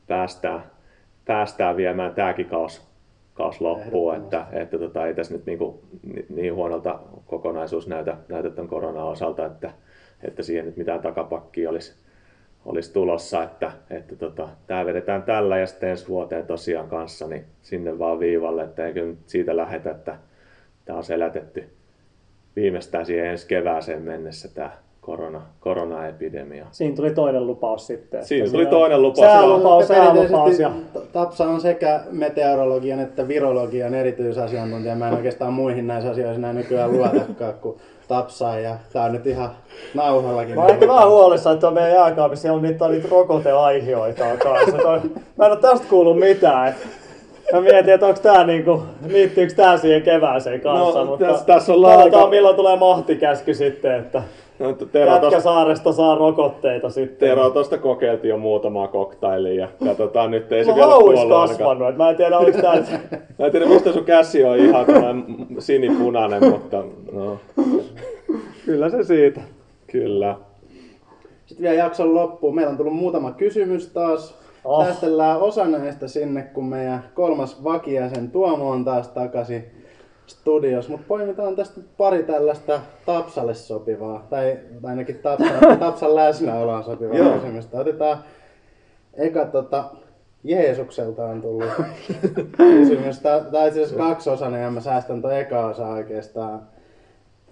[0.08, 0.64] päästään,
[1.26, 2.93] päästään viemään tämäkin kausi
[3.34, 5.82] kaus loppuun, että, että tota, ei tässä nyt niinku,
[6.30, 9.74] niin huonolta kokonaisuus näytä, näytä tämän koronan osalta, että,
[10.24, 11.94] että siihen nyt mitään takapakkia olisi,
[12.66, 17.46] olisi tulossa, että, että tota, tämä vedetään tällä ja sitten ensi vuoteen tosiaan kanssa niin
[17.62, 20.18] sinne vaan viivalle, että eikö nyt siitä lähetä, että
[20.86, 21.70] tämä on selätetty
[22.56, 26.66] viimeistään siihen ensi kevääseen mennessä tämä korona, koronaepidemia.
[26.72, 28.26] Siinä tuli toinen lupaus sitten.
[28.26, 29.28] Siinä tuli toinen lupaus.
[29.28, 30.60] Säälupaus, säälupaus.
[30.60, 30.72] Ja...
[31.14, 34.96] Tapsa on sekä meteorologian että virologian erityisasiantuntija.
[34.96, 37.78] Mä en oikeastaan muihin näissä asioissa näin nykyään luotakaan kuin
[38.08, 39.50] Tapsaa ja tää on nyt ihan
[39.94, 40.56] nauhallakin.
[40.56, 44.78] Mä ehkä vähän huolissaan, että on meidän jääkaapissa on niitä, niitä rokoteaihioita kanssa.
[45.38, 46.76] Mä en ole tästä kuullut mitään.
[47.54, 51.74] Mä mietin, että onko tää niinku, liittyykö tää siihen kevääseen kanssa, no, mutta tässä, tässä
[51.74, 52.28] on aika...
[52.28, 54.24] milloin tulee mahtikäsky sitten, että
[54.60, 57.30] No, Tero saaresta saa rokotteita sitten.
[57.30, 61.90] Tero tuosta kokeiltiin jo muutamaa koktailia ja katsotaan nyt ei se no, vielä kuollut kasvanut,
[61.90, 62.76] että mä en tiedä oliko tää...
[63.40, 64.86] mä en tiedä mistä sun käsi on ihan
[65.60, 67.38] sinipunainen, mutta no.
[68.66, 69.42] Kyllä se siitä.
[69.88, 70.36] Kyllä.
[71.46, 72.56] Sitten vielä jakson loppuun.
[72.56, 74.43] Meillä on tullut muutama kysymys taas.
[74.66, 74.86] Oh.
[74.86, 79.66] Säästellään osa näistä sinne, kun meidän kolmas vakijäsen Tuomo on taas takaisin
[80.26, 87.78] studios, mutta poimitaan tästä pari tällaista Tapsalle sopivaa, tai ainakin Tapsan, Tapsan läsnäoloon sopivaa kysymystä.
[87.78, 88.18] Otetaan
[89.14, 89.84] eka tota,
[90.44, 91.70] Jeesukselta on tullut
[92.58, 93.20] kysymys.
[93.20, 96.62] Tämä on itse asiassa kaksiosainen ja mä säästän tuon eka osa oikeastaan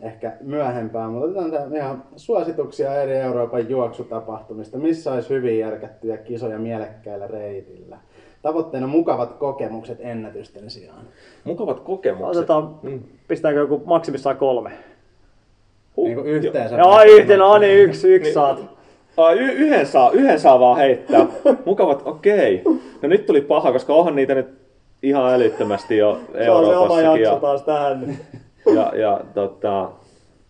[0.02, 4.78] ehkä myöhempään, mutta otetaan tämä ihan suosituksia eri Euroopan juoksutapahtumista.
[4.78, 7.98] Missä olisi hyvin järkättyjä kisoja mielekkäillä reitillä?
[8.42, 11.02] Tavoitteena mukavat kokemukset ennätysten sijaan.
[11.44, 12.38] Mukavat kokemukset?
[12.38, 13.00] Otetaan, mm.
[13.28, 14.72] pistääkö joku maksimissaan kolme?
[15.98, 16.08] Huh.
[16.08, 16.76] Niin yhteensä.
[16.76, 18.60] Joo, yhteen, no niin, yksi, yksi niin, saat.
[19.18, 21.28] Ai, y- yhden, saa, yhden saa vaan heittää.
[21.66, 22.62] Mukavat, okei.
[22.66, 22.82] Okay.
[23.02, 24.48] No nyt tuli paha, koska onhan niitä nyt
[25.04, 26.46] ihan älyttömästi jo Euroopassakin.
[26.46, 28.18] Se on se oma jakso taas tähän.
[28.76, 29.92] Ja, ja tota,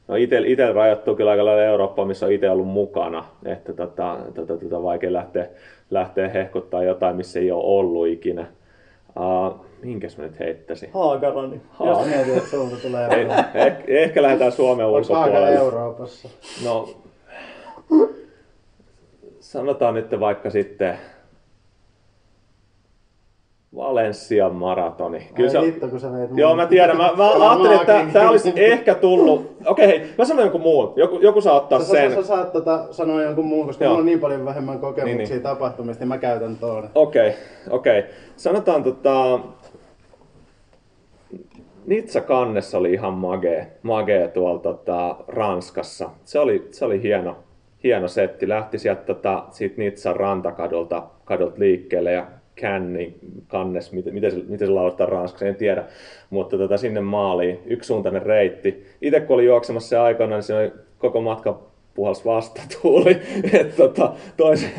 [0.07, 4.57] No ite rajoittuu kyllä aika lailla Eurooppaan, missä on itse ollut mukana, että tota, tota,
[4.57, 5.47] tota, vaikea lähteä,
[5.89, 8.45] lähteä hehkuttaa jotain, missä ei ole ollut ikinä.
[9.20, 10.89] Uh, minkäs mä nyt heittäisin?
[10.93, 11.62] Haagarani.
[11.70, 13.28] Ha- Jos mietit, että sulta tulee eh,
[13.66, 15.53] eh, Ehkä lähdetään Suomen ulkopuolelle.
[15.55, 16.30] Euroopassa?
[16.66, 16.89] No,
[19.39, 20.97] sanotaan nyt vaikka sitten
[23.76, 25.30] Valenssian maratoni.
[25.36, 26.97] Kyllä Ai se, kun sä veit Joo, mä tiedän.
[26.97, 29.39] Mä, mä ajattelin, että tämä olisi ehkä tullut...
[29.65, 30.93] Okei, okay, hei, mä sanon jonkun muun.
[30.95, 32.11] Joku, joku saa ottaa sä, sen.
[32.11, 35.30] Sä, sä saat tota, sanoa jonkun muun, koska mulla on niin paljon vähemmän kokemuksia niin,
[35.30, 35.41] niin.
[35.41, 36.89] tapahtumista, niin mä käytän tuon.
[36.95, 37.99] Okei, okay, okei.
[37.99, 38.11] Okay.
[38.36, 39.39] Sanotaan tota...
[41.86, 46.09] Nitsa Kannes oli ihan magee, magee tuolla tota, Ranskassa.
[46.24, 47.38] Se oli, se oli hieno,
[47.84, 48.49] hieno setti.
[48.49, 52.28] Lähti sieltä tota, siitä Nitsan rantakadolta kadolta liikkeelle ja
[52.58, 53.16] Canni,
[53.47, 55.84] kannes, miten, se, miten se lausutaan ranskaksi, en tiedä,
[56.30, 58.86] mutta tota, sinne maaliin, yksisuuntainen reitti.
[59.02, 61.60] Itse kun olin juoksemassa se aikana, niin se oli koko matka
[61.93, 63.12] puhals vastatuuli,
[63.60, 64.72] että tota, toiseen,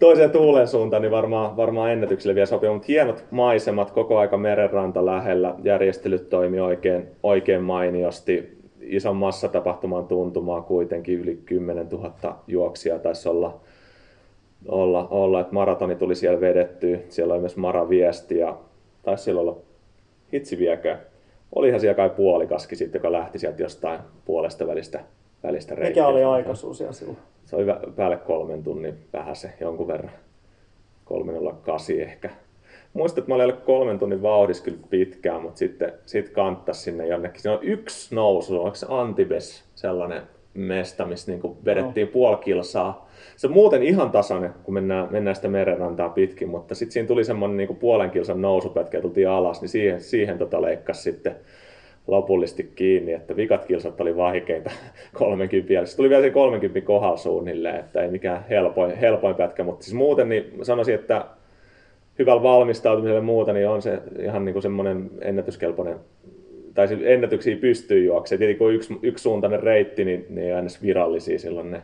[0.00, 5.06] toiseen tuulen suuntaan niin varmaan, varmaan ennätykselle vielä sopii, mutta hienot maisemat, koko aika merenranta
[5.06, 13.28] lähellä, järjestelyt toimi oikein, oikein mainiosti, ison massatapahtuman tuntumaa kuitenkin, yli 10 000 juoksia taisi
[13.28, 13.60] olla
[14.68, 16.98] olla, olla, että maratoni tuli siellä vedettyä.
[17.08, 18.56] Siellä oli myös Mara-viesti ja
[19.02, 19.56] taisi siellä olla
[20.32, 20.96] hitsi viekö.
[21.54, 25.00] Olihan siellä kai puolikaskin sitten, joka lähti sieltä jostain puolesta välistä,
[25.42, 26.02] välistä reittiä.
[26.02, 27.18] Mikä oli aikaisuus siellä silloin?
[27.44, 27.64] Se oli
[27.96, 30.12] päälle kolmen tunnin vähän se jonkun verran.
[31.04, 32.30] 308 ehkä.
[32.92, 37.42] Muistan, että mä olin kolmen tunnin vauhdissa kyllä pitkään, mutta sitten sit kanttas sinne jonnekin.
[37.42, 40.22] Siinä on yksi nousu, onko se Antibes sellainen
[40.56, 42.12] mesta, missä niin vedettiin no.
[42.12, 46.92] puoli kilsaa se on muuten ihan tasainen, kun mennään, mennään sitä merenrantaa pitkin, mutta sitten
[46.92, 51.02] siinä tuli semmoinen niin puolen kilsan nousupätkä ja tultiin alas, niin siihen, siihen tota leikkasi
[51.02, 51.36] sitten
[52.06, 54.70] lopullisesti kiinni, että vikat kilsat oli vaikeita
[55.12, 55.86] 30 jälkeen.
[55.86, 59.94] Se tuli vielä se 30 kohdalla suunnilleen, että ei mikään helpoin, helpoin pätkä, mutta siis
[59.94, 61.24] muuten niin sanoisin, että
[62.18, 65.96] hyvällä valmistautumisella muuta, niin on se ihan niin kuin semmoinen ennätyskelpoinen
[66.76, 68.38] tai ennätyksiä pystyy juoksemaan.
[68.38, 71.82] Tietenkin kun on yksi, yksisuuntainen reitti, niin ne ei aina virallisia silloin ne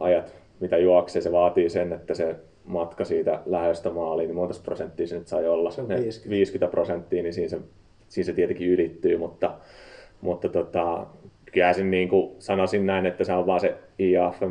[0.00, 1.22] ajat, mitä juoksee.
[1.22, 5.48] Se vaatii sen, että se matka siitä lähöstä maaliin, niin monta prosenttia se nyt sai
[5.48, 5.70] olla?
[5.70, 6.30] Se on Ne 50.
[6.30, 7.58] 50 prosenttia, niin siinä se,
[8.08, 9.54] siinä se tietenkin ylittyy, mutta,
[10.20, 11.06] mutta tota,
[11.52, 14.42] kyllä sen niin kuin sanoisin näin, että se on vaan se IAF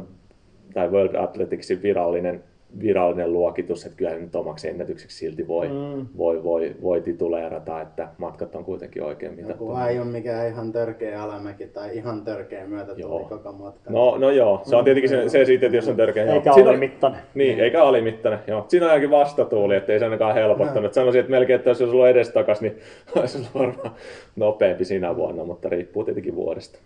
[0.74, 2.44] tai World Athleticsin virallinen,
[2.80, 6.06] virallinen luokitus, että kyllä nyt omaksi ennätykseksi silti voi, mm.
[6.18, 9.66] voi, voi, voi tituleerata, että matkat on kuitenkin oikein mitattu.
[9.66, 13.10] Kun ei ole mikään ihan törkeä alamäki tai ihan törkeä myötä Joo.
[13.10, 13.92] tuli koko matka.
[13.92, 16.24] No, no joo, se on tietenkin se, se siitä, että jos on törkeä.
[16.26, 16.34] joo.
[16.36, 17.20] Eikä Siinä ole on- mittainen.
[17.36, 18.40] Niin, eikä alimittainen.
[18.48, 18.66] Joo.
[18.68, 20.94] Siinä on ainakin vastatuuli, ettei se ainakaan helpottanut.
[20.94, 22.78] Sanoisin, että melkein, että jos olisi ollut edestakas, niin
[23.16, 23.96] olisi ollut varmaan
[24.36, 26.80] nopeampi sinä vuonna, mutta riippuu tietenkin vuodesta.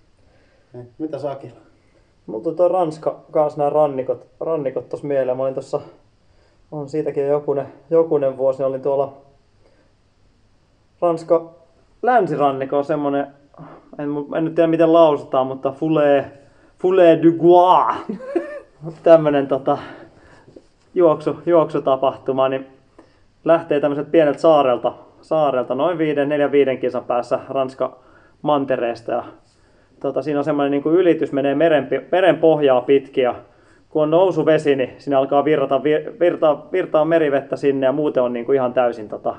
[0.75, 0.81] Ei.
[0.97, 1.66] Mitä Sakilla?
[2.28, 5.38] Mutta tuo Ranska kanssa nämä rannikot, rannikot tuossa mieleen.
[5.38, 5.82] Mä olin tuossa,
[6.71, 9.13] on siitäkin jo jokunen, jokunen vuosi, niin olin tuolla
[11.01, 11.53] Ranska
[12.01, 13.28] länsiranniko on semmonen,
[13.99, 16.25] en, en nyt tiedä miten lausutaan, mutta Foulée,
[16.80, 18.19] Foulée du Gois,
[19.03, 19.78] tämmönen tota,
[20.93, 22.67] juoksu, juoksutapahtuma, niin
[23.45, 26.01] lähtee tämmöiseltä pieneltä saarelta, saarelta noin 4-5
[26.82, 27.97] kisan päässä Ranska
[28.41, 29.23] mantereesta ja
[29.99, 33.35] tota, siinä on semmoinen niin kuin ylitys, menee meren, meren pohjaa pitkin ja
[33.89, 38.33] kun on nousuvesi, niin siinä alkaa virrata, vir- virtaa, virtaa merivettä sinne ja muuten on
[38.33, 39.35] niin kuin ihan täysin tota,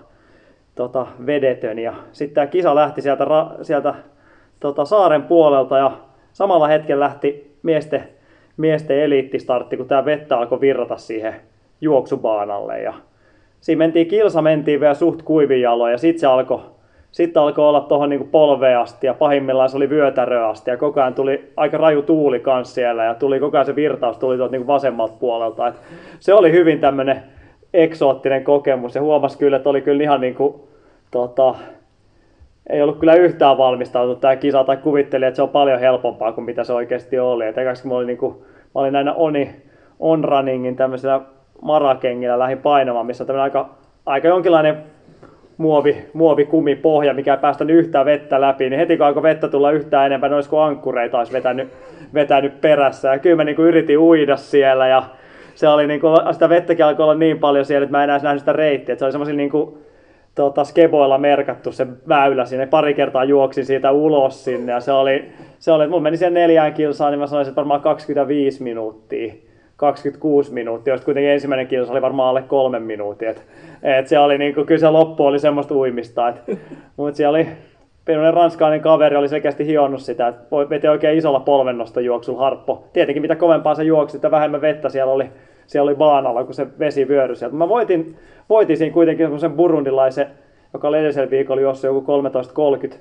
[0.74, 1.78] tota, vedetön.
[1.78, 3.94] Ja sitten tämä kisa lähti sieltä, ra- sieltä
[4.60, 5.92] tota, saaren puolelta ja
[6.32, 8.08] samalla hetkellä lähti miesten,
[8.56, 11.34] miesten eliittistartti, kun tämä vettä alkoi virrata siihen
[11.80, 12.80] juoksubaanalle.
[12.82, 12.94] Ja
[13.60, 16.60] siinä mentiin kilsa, mentiin vielä suht kuivin jaloin ja sitten se alkoi
[17.10, 21.00] sitten alkoi olla tuohon niin polveen asti ja pahimmillaan se oli vyötäröä asti ja koko
[21.00, 24.52] ajan tuli aika raju tuuli kanssa siellä ja tuli koko ajan se virtaus tuli tuolta
[24.52, 25.68] niin vasemmalta puolelta.
[25.68, 25.74] Et
[26.20, 27.22] se oli hyvin tämmöinen
[27.74, 30.54] eksoottinen kokemus ja huomasi kyllä, että oli kyllä ihan niin kuin,
[31.10, 31.54] tota,
[32.70, 36.44] ei ollut kyllä yhtään valmistautunut tämä kisa tai kuvitteli, että se on paljon helpompaa kuin
[36.44, 37.46] mitä se oikeasti oli.
[37.46, 38.34] Et ekaksi mä olin, niin kuin,
[38.74, 39.50] mä olin näinä Oni
[40.00, 41.20] on runningin tämmöisellä
[41.62, 43.68] marakengillä lähin painamaan, missä on aika,
[44.06, 44.76] aika jonkinlainen
[45.58, 50.30] muovi, muovikumipohja, mikä ei päästänyt yhtään vettä läpi, niin heti kun vettä tulla yhtään enemmän,
[50.30, 51.68] niin olisiko ankkureita olisi vetänyt,
[52.14, 53.08] vetänyt perässä.
[53.08, 55.02] Ja kyllä mä niin kuin yritin uida siellä ja
[55.54, 58.18] se oli niin kuin, sitä vettäkin alkoi olla niin paljon siellä, että mä en enää
[58.22, 58.92] nähnyt sitä reittiä.
[58.92, 59.78] Että se oli semmoisia niin kuin,
[60.34, 62.66] tota, skeboilla merkattu se väylä sinne.
[62.66, 65.28] Pari kertaa juoksin siitä ulos sinne ja se oli,
[65.58, 69.47] se oli että mun meni siihen neljään kilsaan, niin mä sanoisin, että varmaan 25 minuuttia.
[69.78, 73.28] 26 minuuttia, josta kuitenkin ensimmäinen kilsa oli varmaan alle kolmen minuutin.
[73.28, 73.42] Et,
[73.82, 76.34] et se oli niinku, kyllä se loppu oli semmoista uimista.
[76.96, 77.48] Mutta siellä oli
[78.04, 82.84] pienoinen ranskalainen kaveri oli selkeästi hionnut sitä, että voi- veti oikein isolla polvennosta juoksulla harppo.
[82.92, 85.30] Tietenkin mitä kovempaa se juoksi, sitä vähemmän vettä siellä oli,
[85.66, 87.56] siellä oli vaanalla, kun se vesi vyöryi sieltä.
[87.56, 88.16] Mä voitin,
[88.48, 90.26] voitin siinä kuitenkin semmoisen burundilaisen,
[90.72, 92.22] joka oli edellisellä viikolla juossut joku
[92.88, 92.94] 13.30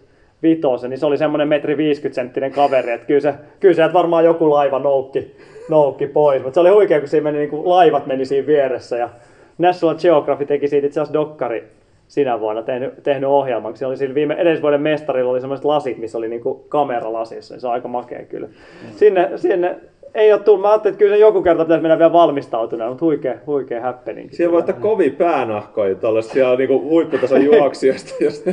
[0.44, 4.26] vitosen, niin se oli semmoinen metri 50 senttinen kaveri, että kyllä se, kyllä sieltä varmaan
[4.26, 5.36] joku laiva noukki,
[5.70, 8.98] noukki pois, mutta se oli huikea, kun siinä meni, niin kuin laivat meni siinä vieressä
[8.98, 9.10] ja
[9.58, 11.68] National Geographic teki siitä itse asiassa dokkari
[12.08, 16.18] sinä vuonna tehnyt, tehnyt ohjelman, siellä oli siinä viime edellisvuoden mestarilla oli semmoiset lasit, missä
[16.18, 18.48] oli niinku kameralasissa, niin se on aika makea kyllä.
[18.96, 19.76] Sinne, sinne
[20.18, 23.06] ei ole tullut, mä ajattelin, että kyllä se joku kerta pitäisi mennä vielä valmistautuneena, mutta
[23.06, 24.30] huikea, huikea happening.
[24.32, 28.44] Siellä voi ottaa kovia päänahkoja tuollaisia niinku huipputason juoksijoista, jos,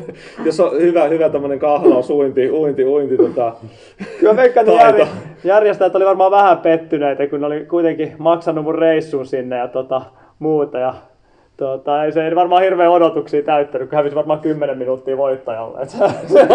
[0.44, 3.52] jos on hyvä, hyvä tämmöinen kahlaus, uinti, uinti, uinti tota,
[4.20, 5.06] Kyllä veikkaan, jär,
[5.44, 10.02] järjestäjät oli varmaan vähän pettyneitä, kun ne oli kuitenkin maksanut mun reissun sinne ja tota,
[10.38, 10.78] muuta.
[10.78, 10.94] Ja,
[11.56, 15.80] tota, ei se ei varmaan hirveän odotuksia täyttänyt, kun hävisi varmaan 10 minuuttia voittajalle.
[15.82, 16.48] Et se, se,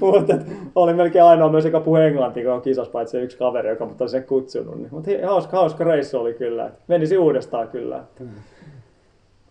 [0.00, 3.68] mutta et, oli melkein ainoa myös, joka puhui englantia, kun on kisassa, paitsi yksi kaveri,
[3.68, 4.76] joka mut oli sen kutsunut.
[4.76, 4.88] Niin.
[4.90, 6.66] Mutta hauska, hauska reissu oli kyllä.
[6.66, 7.98] Et menisi uudestaan kyllä.
[7.98, 8.26] Et.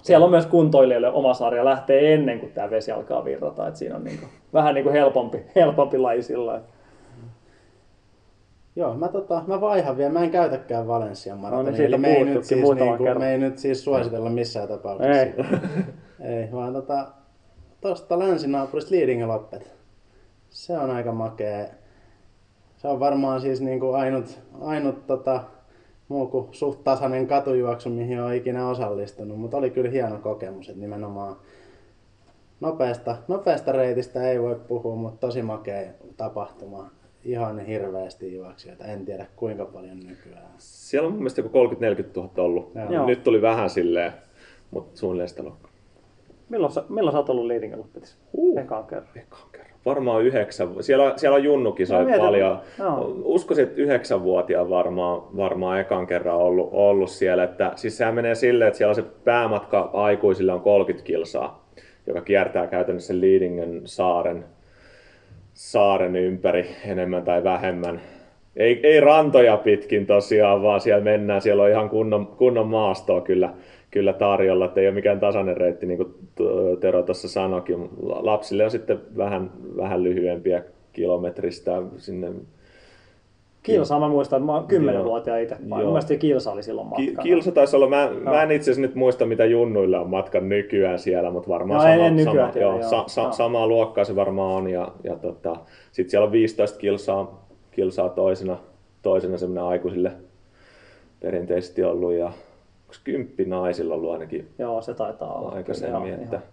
[0.01, 3.67] Siellä on myös kuntoilijoille oma sarja, lähtee ennen kuin tämä vesi alkaa virrata.
[3.67, 6.65] Et siinä on niinku, vähän niinku helpompi, helpompi laji sillä lailla.
[8.80, 10.13] Joo, mä, tota, mä vaihan vielä.
[10.13, 11.71] Mä en käytäkään Valenssian maratonia.
[11.71, 13.21] No niin, eli me ei, nyt siis, niinku, kerran.
[13.21, 15.21] me ei nyt siis suositella missään tapauksessa.
[15.21, 15.34] Ei.
[16.38, 17.07] Ei, vaan tota,
[17.82, 19.75] tosta länsinaapurista Liidingö-Loppet.
[20.49, 21.65] Se on aika makea.
[22.77, 25.43] Se on varmaan siis niinku ainut, ainut tota,
[26.07, 29.39] muu kuin suht tasainen katujuoksu, mihin olen ikinä osallistunut.
[29.39, 31.36] Mutta oli kyllä hieno kokemus, että nimenomaan
[32.59, 36.98] nopeasta, nopeasta reitistä ei voi puhua, mutta tosi makea tapahtuma.
[37.26, 38.86] Ihan hirveästi juoksijoita.
[38.86, 40.47] En tiedä kuinka paljon nykyään.
[40.57, 41.80] siellä on mun mielestä joku 30-40
[42.15, 42.72] 000 ollut.
[42.89, 43.05] Joo.
[43.05, 44.11] Nyt tuli vähän silleen,
[44.72, 45.72] mutta suunnilleen sitä luokkaa.
[46.49, 48.17] Milloin sä, milloin sä oot ollut Leading Lopetissa?
[48.34, 48.59] Uh.
[48.59, 49.09] Ekaan kerran.
[49.15, 49.70] Ekan kerran.
[49.86, 50.84] Varmaan yhdeksän.
[50.84, 52.59] Siellä, siellä on junnukisoja mietin, paljon.
[52.80, 53.13] joo.
[53.24, 57.43] Uskoisin, että yhdeksänvuotiaan varmaan, varmaan ekan kerran ollut, ollut siellä.
[57.43, 61.70] Että, siis sehän menee silleen, että siellä on se päämatka aikuisille on 30 kilsaa,
[62.07, 64.45] joka kiertää käytännössä Liidingen saaren
[65.60, 68.01] saaren ympäri enemmän tai vähemmän.
[68.55, 71.41] Ei, ei rantoja pitkin tosiaan, vaan siellä mennään.
[71.41, 73.53] Siellä on ihan kunnon, kunnon maastoa kyllä,
[73.91, 76.16] kyllä tarjolla, että ei ole mikään tasainen reitti, niin kuin
[76.80, 77.89] Tero tuossa sanoikin.
[78.01, 82.32] Lapsille on sitten vähän, vähän lyhyempiä kilometristä sinne
[83.64, 84.68] Kilsa, mä muistan, että mä oon
[85.01, 85.55] 10-vuotiaan itse.
[85.60, 87.24] Mun mielestä kilsa oli silloin matkana.
[87.24, 88.32] Kilsa taisi olla, mä, no.
[88.32, 91.93] mä en itse asiassa nyt muista mitä junnuilla on matkan nykyään siellä, mutta varmaan no,
[91.93, 92.89] sama, en sama, tiedä, joo, joo.
[92.89, 93.32] sa, sa, Joo.
[93.32, 94.70] samaa luokkaa se varmaan on.
[94.70, 95.55] Ja, ja tota,
[95.91, 98.57] sitten siellä on 15 kilsaa, kilsaa toisena,
[99.01, 100.12] toisena semmoinen aikuisille
[101.20, 102.14] perinteisesti ollut.
[102.14, 105.51] Ja onko kymppi naisilla ollut ainakin Joo, se taitaa olla.
[105.55, 106.12] aikaisemmin.
[106.12, 106.47] Joo, että, ihan.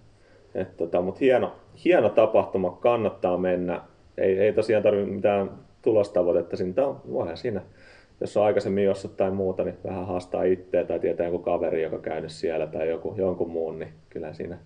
[0.55, 1.53] et, tota, mutta hieno,
[1.85, 3.81] hieno tapahtuma, kannattaa mennä.
[4.19, 5.51] Ei, ei tosiaan tarvitse mitään
[5.87, 6.73] tulostavoitetta sinne.
[6.73, 7.63] Tää on, voihan siinä,
[8.21, 11.99] jos on aikaisemmin jossain tai muuta, niin vähän haastaa itseä tai tietää joku kaveri, joka
[11.99, 14.59] käynyt siellä tai joku, jonkun muun, niin kyllä siinä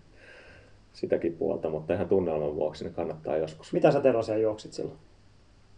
[0.93, 3.73] sitäkin puolta, mutta ihan tunnelman vuoksi niin kannattaa joskus.
[3.73, 4.99] Mitä sä Tero siellä juoksit silloin?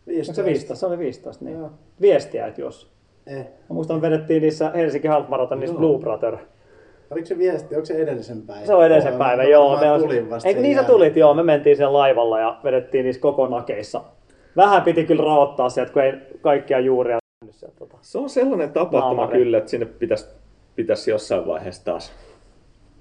[0.09, 0.75] Onko se 15?
[0.81, 1.59] Se oli 15, niin.
[1.59, 1.71] Joo.
[2.01, 2.93] Viestiä et jos.
[3.27, 3.45] Eh.
[3.45, 6.37] Mä muistan, me vedettiin niissä Helsinki Half Marathonissa Blue Brother.
[7.11, 8.67] Oliko se viesti, onko se edellisen päivän?
[8.67, 9.81] Se on edellisen päivän, joo.
[9.81, 11.35] Mä on- tulin vasta Eikö niin sä tulit, joo.
[11.35, 14.03] Me mentiin sen laivalla ja vedettiin niissä koko nakeissa.
[14.57, 17.19] Vähän piti kyllä raottaa sieltä, kun ei kaikkia juuria
[17.51, 17.77] sieltä.
[17.79, 17.97] Tota.
[18.01, 19.39] Se on sellainen tapahtuma Naamari.
[19.39, 20.27] kyllä, että sinne pitäisi,
[20.77, 22.13] pitäisi jossain vaiheessa taas,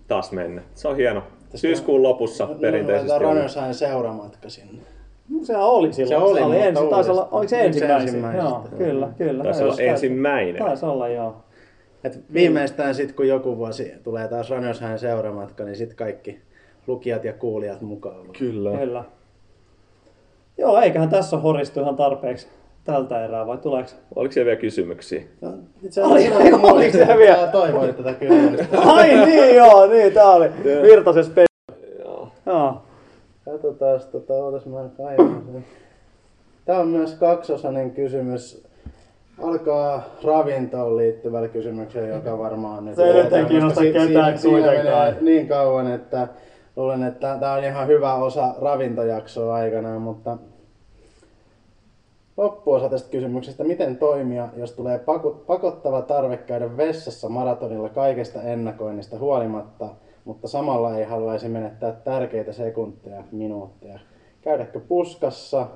[0.07, 0.61] taas mennä.
[0.75, 1.23] Se on hieno.
[1.55, 3.11] Syyskuun lopussa No, perinteisesti.
[3.13, 3.21] On.
[3.21, 4.81] Runnersain seuramatka sinne.
[5.29, 6.21] No, sehän oli silloin.
[6.21, 8.03] Se oli, se oli ensin, taisi olla, oliko se Yksi ensimmäisenä?
[8.03, 8.49] ensimmäisistä.
[8.49, 9.43] Joo, kyllä, kyllä.
[9.43, 10.63] Taisi olla ensimmäinen.
[10.63, 11.35] Taisi olla, joo.
[12.03, 16.39] Et viimeistään sitten, kun joku vuosi tulee taas Runnersain seuramatka, niin sitten kaikki
[16.87, 18.25] lukijat ja kuulijat mukaan.
[18.39, 18.77] Kyllä.
[18.77, 19.03] Kyllä.
[20.61, 22.47] Joo, eiköhän tässä ole horistu ihan tarpeeksi
[22.83, 23.89] tältä erää, vai tuleeko?
[24.15, 25.21] Oliko siellä vielä kysymyksiä?
[25.41, 25.53] No,
[25.83, 27.47] itse Oli- asiassa minä oliko se että vielä?
[27.47, 28.79] toivoin tätä kysymystä.
[28.93, 31.45] Ai niin, joo, niin, tää oli Virtasen spe...
[31.99, 32.29] Joo.
[32.45, 32.81] Joo.
[33.45, 35.65] Katsotaan, tota, ootas mä kaivan sen.
[36.65, 38.63] Tää on myös kaksosainen kysymys.
[39.43, 42.95] Alkaa ravintoon liittyvällä kysymyksellä, joka varmaan nyt...
[42.95, 45.15] Se ei nyt kiinnosta ketään kuitenkaan.
[45.21, 46.27] niin kauan, että
[46.75, 50.37] luulen, että tämä on ihan hyvä osa ravintojaksoa aikanaan, mutta
[52.37, 54.99] loppuosa tästä kysymyksestä, miten toimia, jos tulee
[55.47, 59.89] pakottava tarve käydä vessassa maratonilla kaikesta ennakoinnista huolimatta,
[60.25, 63.99] mutta samalla ei haluaisi menettää tärkeitä sekunteja, minuutteja.
[64.41, 65.67] Käydäkö puskassa,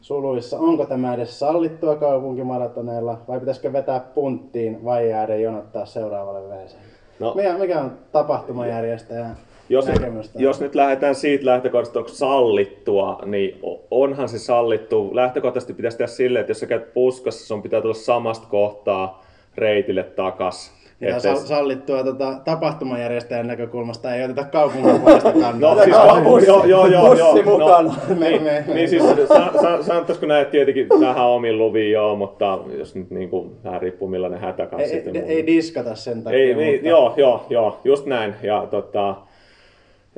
[0.00, 6.74] suluissa, onko tämä edes sallittua kaupunkimaratoneilla vai pitäisikö vetää punttiin vai jäädä jonottaa seuraavalle WC?
[7.20, 7.34] No.
[7.34, 9.36] Mikä, mikä on tapahtumajärjestäjän
[9.70, 10.42] Jos, näkemystä?
[10.42, 13.58] jos nyt lähdetään siitä lähtökohdasta, onko sallittua, niin
[13.90, 15.10] onhan se sallittu.
[15.12, 19.24] Lähtökohtaisesti pitäisi tehdä silleen, että jos sä käyt puskassa, sun pitää tulla samasta kohtaa
[19.56, 20.80] reitille takas.
[21.00, 25.74] Ja Että sal- s- sallittua tota, tapahtumajärjestäjän näkökulmasta ei oteta kaupungin puolesta kantaa.
[25.74, 27.58] No siis, bussi- joo, joo, joo, bussi joo.
[27.58, 27.82] mukana.
[28.08, 31.92] No, Me- niin, me- niin siis sa, sa, sanottaisiko näin, että tietenkin vähän omin luviin
[31.92, 35.46] joo, mutta jos nyt niin kuin, vähän riippuu millainen hätä kanssa ei, sitten ei, ei
[35.46, 36.38] diskata sen takia.
[36.38, 38.34] Ei, niin, mutta joo, joo, joo, just näin.
[38.42, 39.14] Ja tota,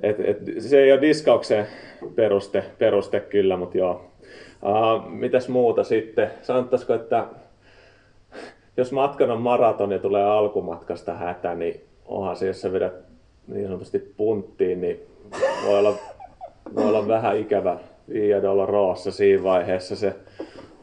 [0.03, 1.67] et, et, se ei ole diskauksen
[2.15, 4.05] peruste, peruste kyllä, mutta joo.
[4.63, 6.31] Uh, mitäs muuta sitten?
[6.43, 7.27] Sanottaisiko, että
[8.77, 12.95] jos matkan on maraton ja tulee alkumatkasta hätä, niin onhan se, jos sä vedät
[13.47, 15.01] niin sanotusti punttiin, niin
[15.67, 15.95] voi olla,
[16.75, 17.79] voi olla vähän ikävä
[18.09, 20.15] Via Dolorosa siinä vaiheessa se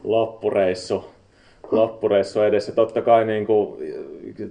[0.04, 1.09] loppureissu,
[1.72, 2.72] loppureissu edessä.
[2.72, 3.78] Totta kai niin kuin,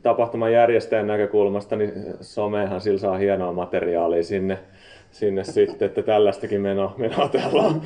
[0.03, 4.57] tapahtuman järjestäjän näkökulmasta, niin somehan sillä saa hienoa materiaalia sinne,
[5.11, 7.81] sinne sitten, että tällaistakin menoa, menoa täällä on.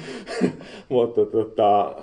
[0.89, 1.95] Mutta tota,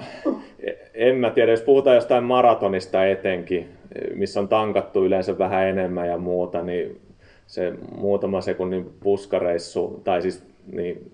[0.95, 3.69] en mä tiedä, jos puhutaan jostain maratonista etenkin,
[4.15, 7.01] missä on tankattu yleensä vähän enemmän ja muuta, niin
[7.47, 11.11] se muutama sekunnin puskareissu, tai siis niin,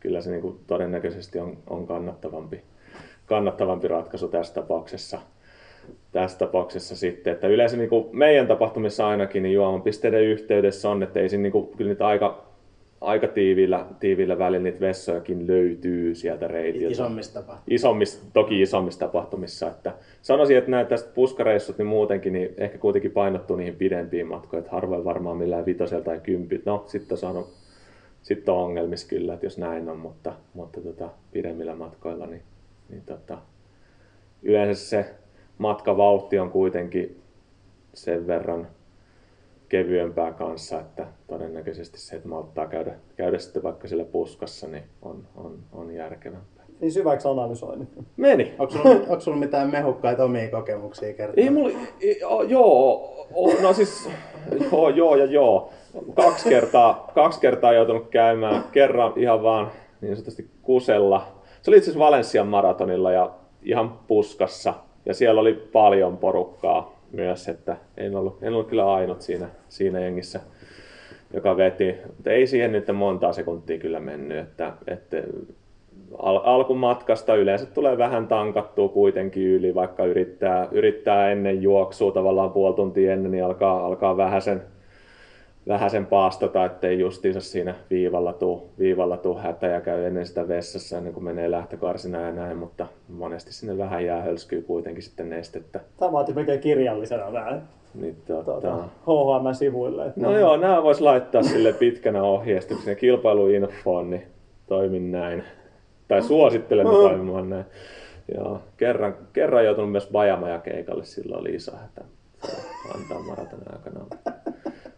[0.00, 2.62] kyllä se niin kuin todennäköisesti on, on kannattavampi,
[3.26, 5.18] kannattavampi ratkaisu tässä tapauksessa.
[6.12, 11.20] Tässä tapauksessa sitten, että yleensä niin kuin meidän tapahtumissa ainakin niin juomapisteiden yhteydessä on, että
[11.20, 12.44] ei siinä niin kuin, kyllä niitä aika,
[13.00, 16.92] aika tiiviillä, tiiviillä välillä niitä vessojakin löytyy sieltä reitiltä.
[16.92, 17.74] Isommista tapahtumista.
[17.74, 19.66] Isommissa, toki isommissa tapahtumissa.
[19.66, 24.58] Että sanoisin, että näitä tästä puskareissut niin muutenkin niin ehkä kuitenkin painottuu niihin pidempiin matkoihin.
[24.64, 26.62] Että harvoin varmaan millään vitosella tai kympillä.
[26.66, 27.46] No, sitten on,
[28.22, 32.42] sit on ongelmissa kyllä, että jos näin on, mutta, mutta tota, pidemmillä matkoilla niin,
[32.88, 33.38] niin tota,
[34.42, 35.14] yleensä se
[35.58, 37.22] matkavauhti on kuitenkin
[37.94, 38.68] sen verran
[39.68, 45.26] kevyempää kanssa, että todennäköisesti se, että malttaa käydä, käydä sitten vaikka sillä puskassa, niin on,
[45.36, 46.64] on, on järkevämpää.
[46.80, 47.88] Niin syväksi analysoinnin.
[48.16, 48.54] Meni.
[48.58, 51.44] Onko sulla, onko sulla mitään mehukkaita omia kokemuksia kertoa?
[51.44, 54.08] Ei mulla, ei, o, joo, o, no siis,
[54.72, 55.70] joo, joo ja joo.
[56.14, 59.70] Kaksi kertaa, kaksi kertaa joutunut käymään, kerran ihan vaan
[60.00, 61.35] niin sanotusti kusella.
[61.66, 63.30] Se oli itse asiassa Valenssian maratonilla ja
[63.62, 64.74] ihan puskassa.
[65.06, 70.00] Ja siellä oli paljon porukkaa myös, että en ollut, en ollut kyllä ainut siinä, siinä
[70.00, 70.40] jengissä,
[71.34, 71.94] joka veti.
[72.06, 75.16] Mutta ei siihen nyt montaa sekuntia kyllä mennyt, että, että
[76.18, 82.74] al- alkumatkasta yleensä tulee vähän tankattua kuitenkin yli, vaikka yrittää, yrittää ennen juoksua tavallaan puoli
[82.74, 84.62] tuntia ennen, niin alkaa, alkaa vähän sen,
[85.68, 90.48] vähän sen paastota, ettei justiinsa siinä viivalla tuu, viivalla tuu hätä ja käy ennen sitä
[90.48, 95.30] vessassa ennen kuin menee lähtökarsina ja näin, mutta monesti sinne vähän jää hölskyy kuitenkin sitten
[95.30, 95.80] nestettä.
[95.96, 100.06] Tämä vaatii melkein kirjallisena vähän Niin, tota, tuota, HHM-sivuille.
[100.06, 104.22] Että No joo, nämä vois laittaa sille pitkänä ohjeistuksena kilpailuinfoon, niin
[104.66, 105.44] toimin näin.
[106.08, 107.64] Tai suosittelen toimimaan näin.
[108.34, 112.04] Joo, kerran, kerran joutunut myös Bajamaja keikalle, silloin oli iso hätä.
[112.94, 114.06] Antaa maratonin aikana.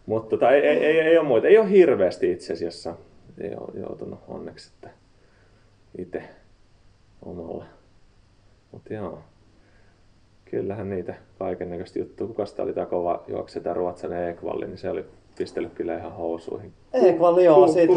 [0.09, 1.49] Mutta tota, ei, ei, ei, ei, ole muita.
[1.49, 2.95] Ei ole hirveästi itse asiassa.
[3.41, 4.91] Ei ole joutunut onneksi, että
[5.99, 6.23] itse
[7.23, 7.65] omalla.
[8.73, 9.23] Mutta joo.
[10.45, 12.01] Kyllähän niitä kaiken näköistä.
[12.19, 15.05] Kukas tää oli tää kova juokse, tää ruotsalainen Ekvalli, niin se oli
[15.39, 16.73] pistellyt kyllä ihan housuihin.
[16.93, 17.95] Ekvalli, joo, siitä.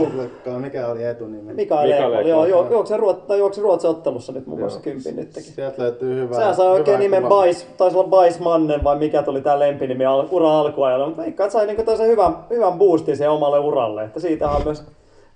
[0.60, 1.54] Mikä oli etunimi.
[1.54, 4.84] Mikael joo, Ekvall, joo, juoksi, ruot, tai juoksi Ruotsin ottelussa nyt muun muassa Joo.
[4.84, 5.44] kympin nytkin.
[5.44, 6.36] Sieltä löytyy hyvä.
[6.36, 7.30] Sehän sai oikein hyvä nimen.
[7.30, 11.48] Bais, taisi olla Bais Mannen vai mikä tuli tää lempinimi al, ura alkuajalla, mutta veikkaan,
[11.48, 14.84] että sai niinku toisen hyvän, hyvän boostin siihen omalle uralle, että siitä on myös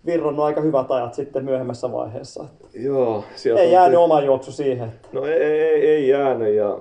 [0.06, 2.45] virronnut aika hyvät ajat sitten myöhemmässä vaiheessa.
[2.74, 4.89] Joo, sieltä ei jäänyt ty- oma juoksu siihen.
[4.89, 5.08] Että.
[5.14, 6.78] No ei, ei, ei jäänyt ja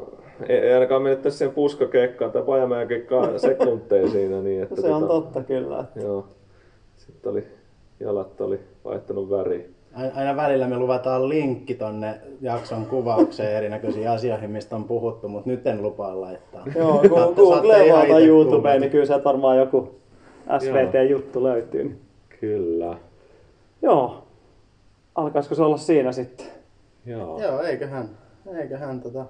[0.48, 4.40] ei, ainakaan mennyt tässä sen puskakekkaan tai pajamäen kekkaan sekunteja siinä.
[4.42, 5.80] Niin, että Se on totta kyllä.
[5.80, 6.00] Että.
[6.00, 6.26] Joo.
[6.96, 7.44] Sitten oli,
[8.00, 9.64] jalat oli vaihtanut väriä.
[9.94, 15.50] Ai- Aina välillä me luvataan linkki tonne jakson kuvaukseen erinäköisiin asioihin, mistä on puhuttu, mutta
[15.50, 16.64] nyt en lupaa laittaa.
[16.76, 19.94] Joo, kun saatte Google ihan tai itse YouTubeen, niin kyllä sieltä varmaan joku
[20.58, 21.84] SVT-juttu löytyy.
[21.84, 22.00] Niin.
[22.40, 22.96] Kyllä.
[23.82, 24.22] Joo.
[25.14, 26.46] Alkaisiko se olla siinä sitten?
[27.06, 27.42] Joo.
[27.42, 28.08] Joo, eiköhän,
[28.60, 29.24] eiköhän tota...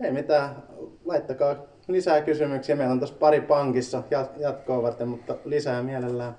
[0.00, 0.62] Ei mitään,
[1.04, 1.56] laittakaa
[1.88, 2.76] lisää kysymyksiä.
[2.76, 6.36] Meillä on tuossa pari pankissa jat- jatkoa varten, mutta lisää mielellään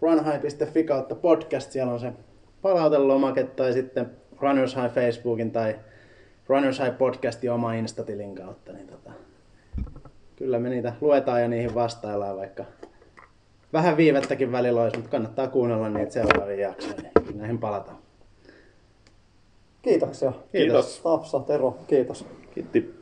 [0.00, 1.70] runhigh.fi kautta podcast.
[1.70, 2.12] Siellä on se
[2.62, 5.78] palautelomake tai sitten Runners High Facebookin tai
[6.48, 8.72] Runners High podcastin oma instatilin kautta.
[8.72, 9.10] Niin tota,
[10.36, 12.64] kyllä me niitä luetaan ja niihin vastaillaan, vaikka
[13.72, 17.98] vähän viivettäkin välillä olisi, mutta kannattaa kuunnella niitä seuraavia jaksoja, niin näihin palataan.
[19.82, 20.32] Kiitoksia.
[20.52, 21.00] Kiitos.
[21.00, 22.26] Tapsa, Tero, kiitos.
[22.54, 22.94] Kiitti.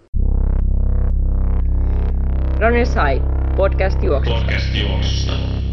[2.60, 3.22] Runners High,
[3.56, 4.40] podcast juoksusta.
[4.40, 5.69] Podcast juoksusta.